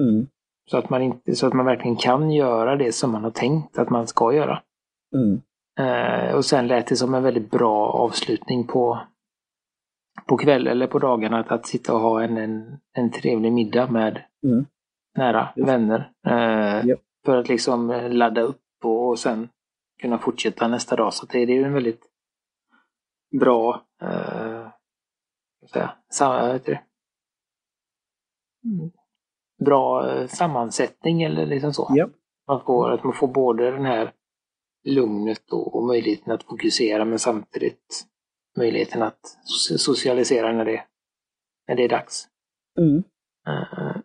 Mm. 0.00 0.26
Så, 0.70 0.78
att 0.78 0.90
man 0.90 1.02
inte, 1.02 1.34
så 1.34 1.46
att 1.46 1.52
man 1.52 1.66
verkligen 1.66 1.96
kan 1.96 2.30
göra 2.30 2.76
det 2.76 2.92
som 2.92 3.12
man 3.12 3.24
har 3.24 3.30
tänkt 3.30 3.78
att 3.78 3.90
man 3.90 4.06
ska 4.06 4.32
göra. 4.32 4.62
Mm. 5.14 5.40
Eh, 5.78 6.34
och 6.34 6.44
sen 6.44 6.66
lät 6.66 6.86
det 6.86 6.96
som 6.96 7.14
en 7.14 7.22
väldigt 7.22 7.50
bra 7.50 7.90
avslutning 7.90 8.66
på, 8.66 9.00
på 10.26 10.36
kväll 10.36 10.66
eller 10.66 10.86
på 10.86 10.98
dagarna 10.98 11.38
att, 11.38 11.50
att 11.50 11.66
sitta 11.66 11.94
och 11.94 12.00
ha 12.00 12.22
en, 12.22 12.36
en, 12.36 12.78
en 12.92 13.10
trevlig 13.10 13.52
middag 13.52 13.90
med 13.90 14.22
mm. 14.44 14.66
Nära 15.14 15.48
vänner. 15.56 16.12
Eh, 16.26 16.86
yep. 16.86 17.00
För 17.24 17.36
att 17.36 17.48
liksom 17.48 17.90
eh, 17.90 18.10
ladda 18.10 18.40
upp 18.40 18.62
och, 18.84 19.08
och 19.08 19.18
sen 19.18 19.48
kunna 20.00 20.18
fortsätta 20.18 20.68
nästa 20.68 20.96
dag. 20.96 21.14
Så 21.14 21.26
det, 21.26 21.38
är 21.38 21.64
en 21.64 21.74
väldigt 21.74 22.02
bra 23.40 23.86
eh, 24.02 24.68
säga, 25.72 25.90
sam, 26.10 26.60
det? 26.64 26.80
bra 29.64 30.10
eh, 30.10 30.26
sammansättning 30.26 31.22
eller 31.22 31.46
liksom 31.46 31.72
så. 31.72 31.96
Yep. 31.96 32.10
Man 32.46 32.60
får, 32.64 32.90
att 32.90 33.04
man 33.04 33.12
får 33.12 33.28
både 33.28 33.70
den 33.70 33.84
här 33.84 34.12
lugnet 34.84 35.52
och, 35.52 35.76
och 35.76 35.82
möjligheten 35.82 36.32
att 36.32 36.42
fokusera 36.42 37.04
men 37.04 37.18
samtidigt 37.18 38.06
möjligheten 38.56 39.02
att 39.02 39.20
socialisera 39.78 40.52
när 40.52 40.64
det, 40.64 40.84
när 41.68 41.74
det 41.74 41.84
är 41.84 41.88
dags. 41.88 42.28
Mm. 42.78 43.02
Uh, 43.48 43.96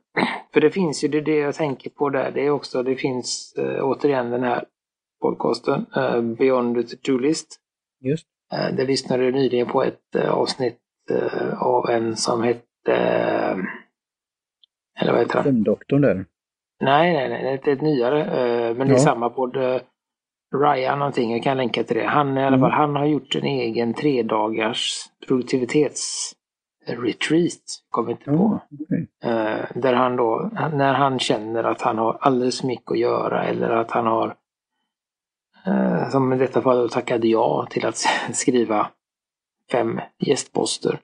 för 0.54 0.62
det 0.62 0.72
finns 0.72 1.04
ju, 1.04 1.08
det, 1.08 1.22
det 1.22 1.36
jag 1.38 1.56
tänker 1.56 1.90
på 1.90 2.10
där, 2.10 2.32
det 2.32 2.46
är 2.46 2.50
också, 2.50 2.84
det 2.84 2.96
finns 2.96 3.56
uh, 3.60 3.84
återigen 3.84 4.30
den 4.32 4.44
här 4.44 4.66
podcasten, 5.22 5.86
uh, 5.98 6.22
Beyond 6.22 6.90
the 6.90 6.96
To-List. 6.98 7.48
Just. 8.02 8.28
Eh, 8.54 8.76
det 8.76 8.86
lyssnade 8.86 9.32
nyligen 9.32 9.68
på 9.68 9.84
ett 9.84 10.16
eh, 10.16 10.30
avsnitt 10.34 10.80
eh, 11.12 11.62
av 11.64 11.90
en 11.90 12.16
som 12.16 12.44
hette... 12.44 12.64
Eh, 12.88 13.58
eller 15.02 15.12
vad 15.12 15.20
heter 15.22 15.34
han? 15.36 15.44
Sömndoktorn 15.44 16.02
där. 16.02 16.26
Nej, 16.82 17.14
nej, 17.14 17.30
nej, 17.30 17.62
det 17.64 17.72
är 17.72 17.76
ett 17.76 17.82
nyare. 17.82 18.22
eh, 18.22 18.76
Men 18.76 18.88
det 18.88 18.94
är 18.94 18.98
Ja. 18.98 19.04
samma 19.04 19.30
podd. 19.30 19.56
eh, 19.56 19.82
Ryan 20.64 21.00
någonting, 21.00 21.32
jag 21.32 21.44
kan 21.44 21.58
länka 21.58 21.84
till 21.84 21.98
det. 21.98 22.06
Han, 22.06 22.38
i 22.38 22.44
alla 22.44 22.48
Mm. 22.48 22.60
fall, 22.60 22.72
han 22.72 22.96
har 22.96 23.06
gjort 23.06 23.36
en 23.36 23.44
egen 23.44 23.94
tre 23.94 24.24
dagars 24.24 25.06
produktivitetsretreat. 26.86 27.84
Kommer 27.90 28.12
inte 28.12 28.26
på. 28.26 28.60
Okej. 28.82 29.08
Eh, 29.24 29.66
där 29.76 29.94
han 29.94 30.16
då, 30.16 30.50
när 30.74 30.94
han 30.94 31.20
känner 31.20 31.64
att 31.64 31.82
han 31.82 31.98
har 31.98 32.18
alldeles 32.22 32.60
för 32.60 32.68
mycket 32.68 32.92
att 32.92 33.00
göra 33.00 33.44
eller 33.44 33.70
att 33.70 33.92
han 33.92 34.06
har, 34.06 34.36
eh, 35.66 36.10
som 36.10 36.34
i 36.34 36.38
detta 36.38 36.62
fall 36.62 36.78
då 36.78 36.88
tackade 36.88 37.28
ja 37.28 37.68
till 37.70 37.86
att 37.86 37.98
skriva 38.34 38.90
fem 39.72 40.00
gästposter. 40.20 41.00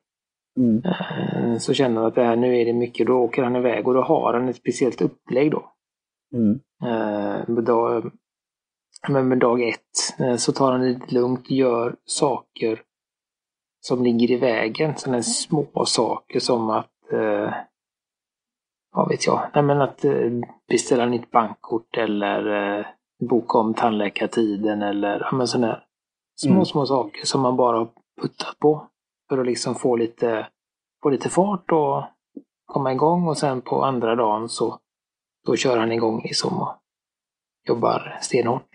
Mm. 0.58 0.84
Eh, 0.86 1.58
så 1.58 1.74
känner 1.74 1.96
han 1.96 2.06
att 2.06 2.16
det 2.16 2.24
här, 2.24 2.36
nu 2.36 2.58
är 2.58 2.66
det 2.66 2.74
mycket, 2.74 3.08
då 3.08 3.14
åker 3.14 3.44
han 3.44 3.56
iväg 3.56 3.88
och 3.88 3.94
då 3.94 4.02
har 4.02 4.34
han 4.34 4.50
ett 4.50 4.56
speciellt 4.56 5.02
upplägg 5.02 5.52
då. 5.52 5.72
Mm. 6.34 6.60
Eh, 6.84 7.64
dag, 7.64 8.12
men 9.10 9.28
med 9.28 9.38
dag 9.38 9.62
ett 9.62 10.40
så 10.40 10.52
tar 10.52 10.72
han 10.72 10.82
det 10.82 10.88
lite 10.88 11.14
lugnt, 11.14 11.52
gör 11.52 11.96
saker 12.06 12.82
som 13.90 14.04
ligger 14.04 14.32
i 14.32 14.38
vägen. 14.38 14.98
Sådana 14.98 15.24
små 15.24 15.86
saker 15.86 16.40
som 16.40 16.70
att, 16.70 17.12
eh, 17.14 17.54
vad 18.92 19.10
vet 19.10 19.26
jag, 19.26 19.50
nej 19.54 19.64
men 19.64 19.82
att 19.82 20.06
eh, 20.06 20.32
beställa 20.70 21.06
nytt 21.06 21.32
bankkort 21.32 21.98
eller 21.98 22.40
eh, 22.80 22.86
boka 23.30 23.58
om 23.58 23.74
tandläkartiden 23.74 24.82
eller 24.82 25.20
ja, 25.20 25.38
men 25.38 25.48
sådana 25.48 25.82
små, 26.36 26.54
Mm. 26.54 26.66
små 26.66 26.86
saker 26.86 27.26
som 27.26 27.42
man 27.42 27.56
bara 27.56 27.78
har 27.78 27.90
puttat 28.22 28.60
på 28.60 28.88
för 29.30 29.38
att 29.38 29.46
liksom 29.46 29.76
få 29.76 29.96
lite, 29.96 30.48
få 31.04 31.10
lite 31.10 31.30
fart 31.30 31.72
och 31.72 32.04
komma 32.66 32.92
igång 32.94 33.28
och 33.28 33.38
sen 33.38 33.62
på 33.62 33.84
andra 33.84 34.16
dagen 34.16 34.50
så 34.50 34.80
då 35.46 35.56
kör 35.56 35.78
han 35.78 35.92
igång 35.92 36.22
liksom 36.24 36.62
och 36.62 36.76
jobbar 37.68 38.18
stenhårt. 38.22 38.70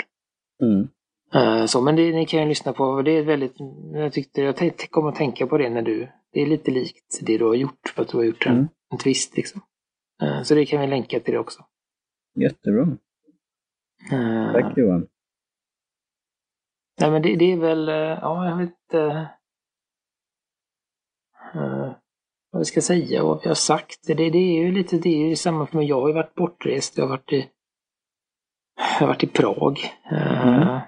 Mm. 0.62 0.88
Eh, 1.34 1.66
Så, 1.66 1.80
men 1.80 1.96
det, 1.96 2.12
ni 2.12 2.26
kan 2.26 2.40
ju 2.40 2.46
lyssna 2.48 2.72
på, 2.72 3.02
det 3.02 3.10
är 3.10 3.22
väldigt, 3.24 3.54
jag 3.92 4.12
tyckte, 4.12 4.40
jag 4.42 4.78
kom 4.90 5.06
att 5.06 5.14
tänka 5.16 5.46
på 5.46 5.58
det 5.58 5.70
när 5.70 5.82
du, 5.82 6.08
det 6.32 6.40
är 6.40 6.46
lite 6.46 6.70
likt 6.70 7.18
det 7.22 7.38
du 7.38 7.44
har 7.44 7.54
gjort, 7.54 7.92
för 7.94 8.02
att 8.02 8.08
du 8.08 8.16
har 8.16 8.24
gjort 8.24 8.46
en, 8.46 8.52
Mm. 8.52 8.68
en 8.92 8.98
twist 8.98 9.36
liksom. 9.36 9.60
Eh, 10.22 10.42
Så 10.42 10.54
det 10.54 10.66
kan 10.66 10.80
vi 10.80 10.86
länka 10.86 11.20
till 11.20 11.34
det 11.34 11.40
också. 11.40 11.64
Jättebra. 12.34 12.82
Eh, 14.12 14.52
Tack 14.52 14.76
Johan. 14.78 15.06
Nej 17.00 17.10
men 17.10 17.22
det, 17.22 17.36
det 17.36 17.52
är 17.52 17.56
väl, 17.56 17.88
ja 18.22 18.48
jag 18.48 18.56
vet 18.56 18.70
inte 18.70 19.28
eh, 21.54 21.92
vad 22.50 22.60
vi 22.60 22.64
ska 22.64 22.80
säga 22.80 23.22
och 23.22 23.28
vad 23.28 23.42
vi 23.42 23.48
har 23.48 23.54
sagt. 23.54 24.06
Det, 24.06 24.14
det 24.14 24.38
är 24.38 24.62
ju 24.64 24.72
lite, 24.72 24.98
det 24.98 25.08
är 25.24 25.28
ju 25.28 25.36
samma 25.36 25.66
för 25.66 25.76
mig. 25.76 25.86
Jag 25.86 26.00
har 26.00 26.08
ju 26.08 26.14
varit 26.14 26.34
bortrest, 26.34 26.98
jag 26.98 27.04
har 27.04 27.08
varit 27.10 27.32
i, 27.32 27.50
jag 28.76 28.84
har 29.00 29.06
varit 29.06 29.22
i 29.24 29.26
Prag. 29.26 29.78
eh, 30.10 30.46
Mm 30.48 30.80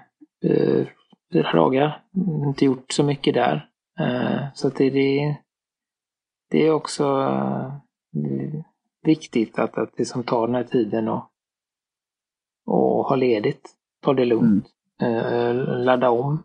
eh, 0.43 0.87
Fyra 1.33 1.51
dagar. 1.51 2.03
Inte 2.45 2.65
gjort 2.65 2.91
så 2.91 3.03
mycket 3.03 3.33
där. 3.33 3.69
Eh, 3.99 4.53
Så 4.53 4.67
att 4.67 4.75
det, 4.75 4.89
det, 4.89 5.37
det 6.49 6.67
är 6.67 6.71
också 6.71 7.03
eh, 8.15 8.63
viktigt 9.01 9.59
att, 9.59 9.77
att 9.77 9.97
liksom 9.97 10.23
ta 10.23 10.45
den 10.45 10.55
här 10.55 10.63
tiden 10.63 11.07
och, 11.07 11.31
och 12.65 13.05
ha 13.05 13.15
ledigt. 13.15 13.75
Ta 14.01 14.13
det 14.13 14.25
lugnt. 14.25 14.67
Eh, 15.01 15.53
ladda 15.55 16.09
om. 16.09 16.43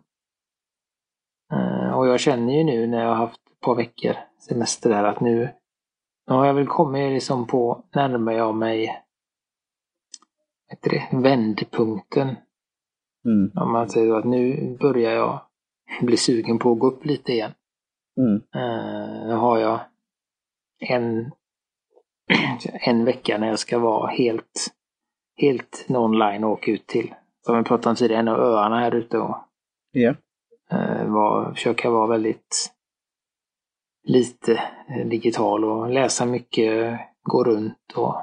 Eh, 1.53 1.97
och 1.97 2.07
jag 2.07 2.19
känner 2.19 2.53
ju 2.53 2.63
nu 2.63 2.87
när 2.87 3.01
jag 3.01 3.07
har 3.07 3.15
haft 3.15 3.41
ett 3.51 3.59
par 3.59 3.75
veckor 3.75 4.15
semester 4.39 4.89
där 4.89 5.03
att 5.03 5.19
nu, 5.19 5.49
nu 6.27 6.33
har 6.35 6.45
jag 6.45 6.53
väl 6.53 6.67
kommit 6.67 7.13
liksom 7.13 7.47
på, 7.47 7.83
närmar 7.95 8.31
jag 8.33 8.55
mig 8.55 9.03
heter 10.69 10.89
det, 10.89 11.17
vändpunkten. 11.17 12.35
Mm. 13.25 13.51
Om 13.55 13.71
man 13.71 13.89
säger 13.89 14.13
att 14.13 14.25
nu 14.25 14.75
börjar 14.79 15.11
jag 15.11 15.41
bli 16.01 16.17
sugen 16.17 16.59
på 16.59 16.71
att 16.71 16.79
gå 16.79 16.87
upp 16.87 17.05
lite 17.05 17.31
igen. 17.31 17.51
Mm. 18.17 18.35
Eh, 18.55 19.27
nu 19.27 19.33
har 19.33 19.57
jag 19.57 19.79
en, 20.89 21.31
en 22.87 23.05
vecka 23.05 23.37
när 23.37 23.47
jag 23.47 23.59
ska 23.59 23.79
vara 23.79 24.07
helt, 24.07 24.73
helt 25.37 25.85
online 25.89 26.43
och 26.43 26.51
åka 26.51 26.71
ut 26.71 26.87
till, 26.87 27.13
som 27.45 27.57
vi 27.57 27.63
pratade 27.63 27.89
om 27.89 27.95
tidigare, 27.95 28.19
en 28.19 28.27
av 28.27 28.39
öarna 28.39 28.79
här 28.79 28.95
ute 28.95 29.17
och 29.17 29.35
Ja. 29.91 30.15
eh, 30.71 31.05
var, 31.07 31.53
försöka 31.53 31.89
vara 31.89 32.07
väldigt 32.07 32.73
lite 34.03 34.53
eh, 34.89 35.07
digital 35.07 35.65
och 35.65 35.89
läsa 35.89 36.25
mycket, 36.25 36.99
gå 37.23 37.43
runt 37.43 37.93
och 37.95 38.15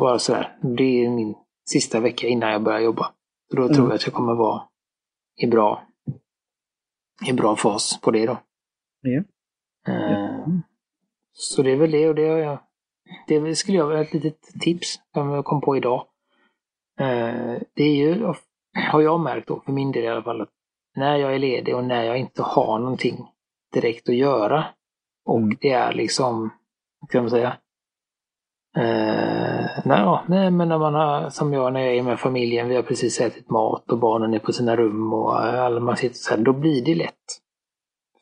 bara 0.00 0.18
sådär. 0.18 0.58
Det 0.76 1.04
är 1.04 1.10
min 1.10 1.34
sista 1.70 2.00
vecka 2.00 2.26
innan 2.26 2.50
jag 2.52 2.62
börjar 2.62 2.80
jobba. 2.80 3.12
Så 3.50 3.56
då 3.56 3.66
tror 3.68 3.76
Mm. 3.76 3.88
jag 3.88 3.94
att 3.94 4.06
jag 4.06 4.14
kommer 4.14 4.34
vara 4.34 4.62
i 5.36 5.46
bra, 5.46 5.82
i 7.28 7.32
bra 7.32 7.56
fas 7.56 8.00
på 8.00 8.10
det 8.10 8.26
då. 8.26 8.38
Ja. 9.00 9.22
Eh, 9.92 10.46
Så 11.32 11.62
det 11.62 11.70
är 11.70 11.76
väl 11.76 11.90
det 11.90 12.08
och 12.08 12.14
det 12.14 12.28
har 12.28 12.38
jag. 12.38 12.58
Det 13.26 13.56
skulle 13.56 13.78
jag 13.78 13.86
vilja 13.86 14.02
ett 14.02 14.12
litet 14.14 14.42
tips 14.60 15.00
som 15.14 15.30
jag 15.30 15.44
kom 15.44 15.60
på 15.60 15.76
idag. 15.76 16.06
Eh, 17.00 17.60
Det 17.74 17.82
är 17.84 17.94
ju, 17.94 18.32
har 18.90 19.00
jag 19.00 19.20
märkt 19.20 19.48
då, 19.48 19.60
för 19.60 19.72
min 19.72 19.92
del 19.92 20.04
i 20.04 20.08
alla 20.08 20.22
fall, 20.22 20.40
att 20.40 20.50
när 20.96 21.16
jag 21.16 21.34
är 21.34 21.38
ledig 21.38 21.76
och 21.76 21.84
när 21.84 22.02
jag 22.02 22.18
inte 22.18 22.42
har 22.42 22.78
någonting 22.78 23.26
direkt 23.72 24.08
att 24.08 24.14
göra 24.16 24.64
och 25.24 25.38
Mm. 25.38 25.56
det 25.60 25.70
är 25.70 25.92
liksom, 25.92 26.50
kan 27.08 27.22
man 27.22 27.30
säga, 27.30 27.56
Eh, 28.76 29.66
nej, 29.84 30.00
ja, 30.00 30.24
nej, 30.28 30.50
men 30.50 30.68
när 30.68 30.78
man 30.78 30.94
har, 30.94 31.30
som 31.30 31.52
jag 31.52 31.72
när 31.72 31.80
jag 31.80 31.96
är 31.96 32.02
med 32.02 32.20
familjen, 32.20 32.68
vi 32.68 32.76
har 32.76 32.82
precis 32.82 33.20
ätit 33.20 33.50
mat 33.50 33.92
och 33.92 33.98
barnen 33.98 34.34
är 34.34 34.38
på 34.38 34.52
sina 34.52 34.76
rum 34.76 35.12
och 35.12 35.44
eh, 35.46 35.64
alla 35.64 35.80
man 35.80 35.96
sitter 35.96 36.16
så 36.16 36.34
här, 36.34 36.42
då 36.42 36.52
blir 36.52 36.84
det 36.84 36.94
lätt 36.94 37.14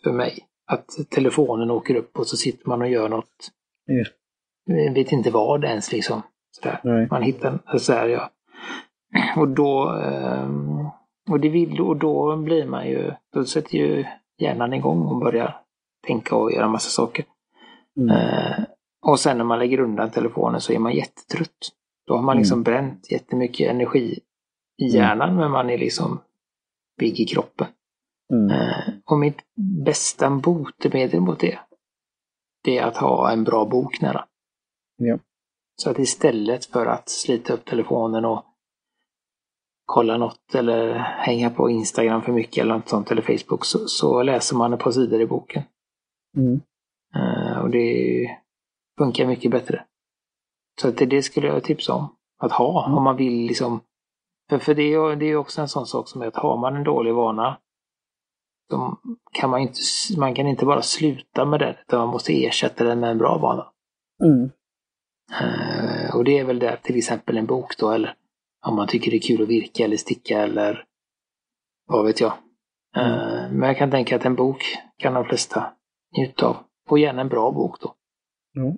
för 0.05 0.13
mig 0.13 0.39
att 0.67 0.87
telefonen 1.11 1.71
åker 1.71 1.95
upp 1.95 2.19
och 2.19 2.27
så 2.27 2.37
sitter 2.37 2.69
man 2.69 2.83
och 2.83 2.89
gör 2.89 3.09
något, 3.09 3.51
Ja. 3.87 4.05
jag 4.65 4.95
vet 4.95 5.13
inte 5.13 5.31
vad 5.31 5.65
ens 5.65 5.93
liksom. 5.93 6.23
Sådär. 6.51 6.81
Man 7.11 7.23
hittar 7.23 7.79
så 7.79 7.93
här, 7.93 8.09
ja. 8.09 8.31
Och 9.37 9.49
då, 9.49 9.89
ehm, 10.05 10.87
och 11.31 11.41
det 11.41 11.49
vill, 11.49 11.81
och 11.81 11.97
då 11.97 12.37
blir 12.37 12.67
man 12.67 12.89
ju, 12.89 13.13
då 13.35 13.45
sätter 13.45 13.79
ju 13.79 14.05
hjärnan 14.39 14.75
igång 14.75 15.03
och 15.07 15.21
börjar 15.21 15.61
tänka 16.07 16.37
och 16.37 16.53
göra 16.53 16.69
massa 16.69 16.91
saker. 16.91 17.25
Mm. 17.97 18.17
Och 19.07 19.21
sen 19.21 19.39
när 19.39 19.45
man 19.45 19.59
lägger 19.59 19.81
undan 19.81 20.11
telefonen 20.11 20.61
så 20.61 20.73
är 20.73 20.79
man 20.79 20.93
jättetrött. 20.95 21.73
Då 22.07 22.15
har 22.15 22.23
man 22.23 22.33
Mm. 22.33 22.41
liksom 22.43 22.63
bränt 22.63 23.11
jättemycket 23.11 23.71
energi 23.71 24.21
i 24.79 24.87
hjärnan 24.87 25.37
men 25.37 25.51
man 25.51 25.71
är 25.71 25.79
liksom 25.79 26.21
pigg 26.99 27.21
i 27.21 27.25
kroppen. 27.25 27.67
Mm. 28.33 28.51
Eh, 28.51 28.95
och 29.05 29.19
mitt 29.19 29.39
bästa 29.85 30.31
botemedel 30.31 31.21
mot 31.21 31.41
det, 31.41 31.59
det 32.65 32.79
är 32.79 32.87
att 32.87 32.97
ha 32.97 33.33
en 33.33 33.45
bra 33.45 33.65
bok 33.65 34.01
nära. 34.01 34.25
Ja. 34.97 35.19
Så 35.77 35.91
att 35.91 35.99
istället 35.99 36.65
för 36.65 36.87
att 36.87 37.09
slita 37.09 37.53
upp 37.53 37.65
telefonen 37.65 38.25
och 38.25 38.45
kolla 39.85 40.17
något 40.17 40.55
eller 40.55 40.95
hänga 40.99 41.51
på 41.51 41.71
Instagram 41.71 42.23
för 42.23 42.33
mycket 42.33 42.63
eller 42.63 42.75
något 42.75 42.89
sånt 42.89 43.11
eller 43.11 43.23
Facebook 43.23 43.65
så, 43.65 43.79
så 43.87 44.23
läser 44.23 44.57
man 44.57 44.73
ett 44.73 44.81
par 44.81 44.91
sidor 44.91 45.21
i 45.21 45.27
boken. 45.27 45.63
Mm. 46.37 46.61
Eh, 47.15 47.59
och 47.59 47.71
det 47.71 48.39
funkar 48.99 49.27
mycket 49.27 49.51
bättre. 49.51 49.85
Så 50.81 50.89
att 50.89 50.97
det, 50.97 51.07
det 51.07 51.23
skulle 51.23 51.47
jag 51.47 51.65
tipsa 51.65 51.95
om. 51.95 52.15
Att 52.41 52.53
ha 52.53 52.85
Mm. 52.87 52.99
om 52.99 53.05
man 53.05 53.17
vill 53.17 53.47
liksom. 53.47 53.81
För, 54.51 54.59
för 54.59 54.75
det, 54.75 54.83
är, 54.83 55.17
det 55.17 55.27
är 55.27 55.37
också 55.37 55.61
en 55.61 55.69
sån 55.69 55.87
sak 55.87 56.09
som 56.09 56.23
är 56.23 56.27
att 56.27 56.37
har 56.37 56.57
man 56.57 56.77
en 56.77 56.85
dålig 56.85 57.15
vana 57.15 57.59
så 58.71 58.99
kan 59.33 59.51
man 59.51 59.61
inte, 59.61 59.81
man 60.19 60.35
kan 60.35 60.47
inte 60.47 60.67
bara 60.67 60.83
sluta 60.83 61.45
med 61.45 61.61
den 61.61 61.75
utan 61.87 61.99
man 62.01 62.09
måste 62.09 62.45
ersätta 62.45 62.85
den 62.85 63.01
med 63.01 63.11
en 63.11 63.19
bra 63.19 63.39
vana. 63.39 63.73
Mm. 64.25 64.51
Eh, 65.41 66.17
och 66.17 66.25
det 66.25 66.39
är 66.39 66.45
väl 66.45 66.59
där 66.59 66.77
till 66.77 66.97
exempel 66.97 67.39
en 67.39 67.47
bok 67.47 67.77
då 67.79 67.91
eller 67.91 68.15
om 68.67 68.77
man 68.77 68.89
tycker 68.89 69.11
det 69.11 69.17
är 69.17 69.21
kul 69.21 69.43
att 69.43 69.49
virka 69.49 69.85
eller 69.85 69.97
sticka 69.97 70.43
eller 70.43 70.85
vad 71.87 72.07
vet 72.07 72.21
jag. 72.21 72.33
Eh, 72.97 73.51
men 73.51 73.63
jag 73.63 73.79
kan 73.79 73.91
tänka 73.91 74.17
att 74.17 74.25
en 74.25 74.35
bok 74.35 74.63
kan 74.97 75.15
de 75.15 75.25
flesta 75.25 75.73
njuta 76.19 76.47
av. 76.47 76.57
Och 76.91 76.99
gärna 76.99 77.21
en 77.21 77.29
bra 77.29 77.51
bok 77.51 77.81
då. 77.81 77.95
Ja. 78.53 78.77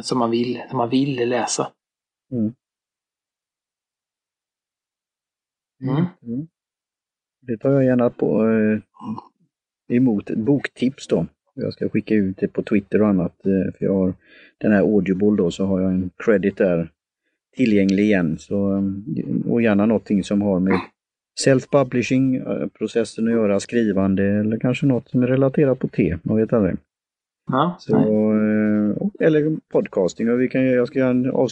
Som 0.00 0.18
man 0.18 0.30
vill, 0.30 0.62
som 0.68 0.78
man 0.78 0.90
vill 0.90 1.28
läsa. 1.28 1.72
Mm. 2.32 2.52
Mm. 5.82 6.04
Mm. 6.22 6.46
Det 7.40 7.56
tar 7.56 7.70
jag 7.70 7.84
gärna 7.84 8.10
på 8.10 8.48
eh, 8.48 8.78
emot 9.96 10.30
ett 10.30 10.38
boktips 10.38 11.06
då. 11.08 11.26
Jag 11.54 11.72
ska 11.72 11.88
skicka 11.88 12.14
ut 12.14 12.36
det 12.36 12.48
på 12.48 12.62
Twitter 12.62 13.02
och 13.02 13.08
annat. 13.08 13.46
Eh, 13.46 13.72
för 13.72 13.84
jag 13.84 13.94
har 13.94 14.14
den 14.58 14.72
här 14.72 14.80
Audible 14.80 15.36
då 15.36 15.50
så 15.50 15.66
har 15.66 15.80
jag 15.80 15.90
en 15.90 16.10
credit 16.16 16.56
där 16.56 16.90
tillgänglig 17.56 18.02
igen. 18.02 18.38
Så, 18.38 18.76
eh, 18.76 18.82
och 19.50 19.62
gärna 19.62 19.86
någonting 19.86 20.24
som 20.24 20.42
har 20.42 20.60
med 20.60 20.80
self-publishing-processen 21.44 23.26
att 23.26 23.32
göra, 23.32 23.60
skrivande 23.60 24.24
eller 24.24 24.58
kanske 24.58 24.86
något 24.86 25.08
som 25.08 25.22
är 25.22 25.26
relaterat 25.26 25.78
på 25.78 25.88
te, 25.88 26.18
man 26.22 26.36
vet 26.36 26.52
aldrig. 26.52 26.76
Ja, 27.46 27.76
Så, 27.78 27.96
nej 27.96 28.06
eller 29.20 29.56
podcasting. 29.68 30.30
Och 30.30 30.40
vi 30.40 30.48
kan, 30.48 30.66
jag 30.66 30.88
ska 30.88 30.98
göra 30.98 31.10
en 31.10 31.30
avslutning 31.30 31.50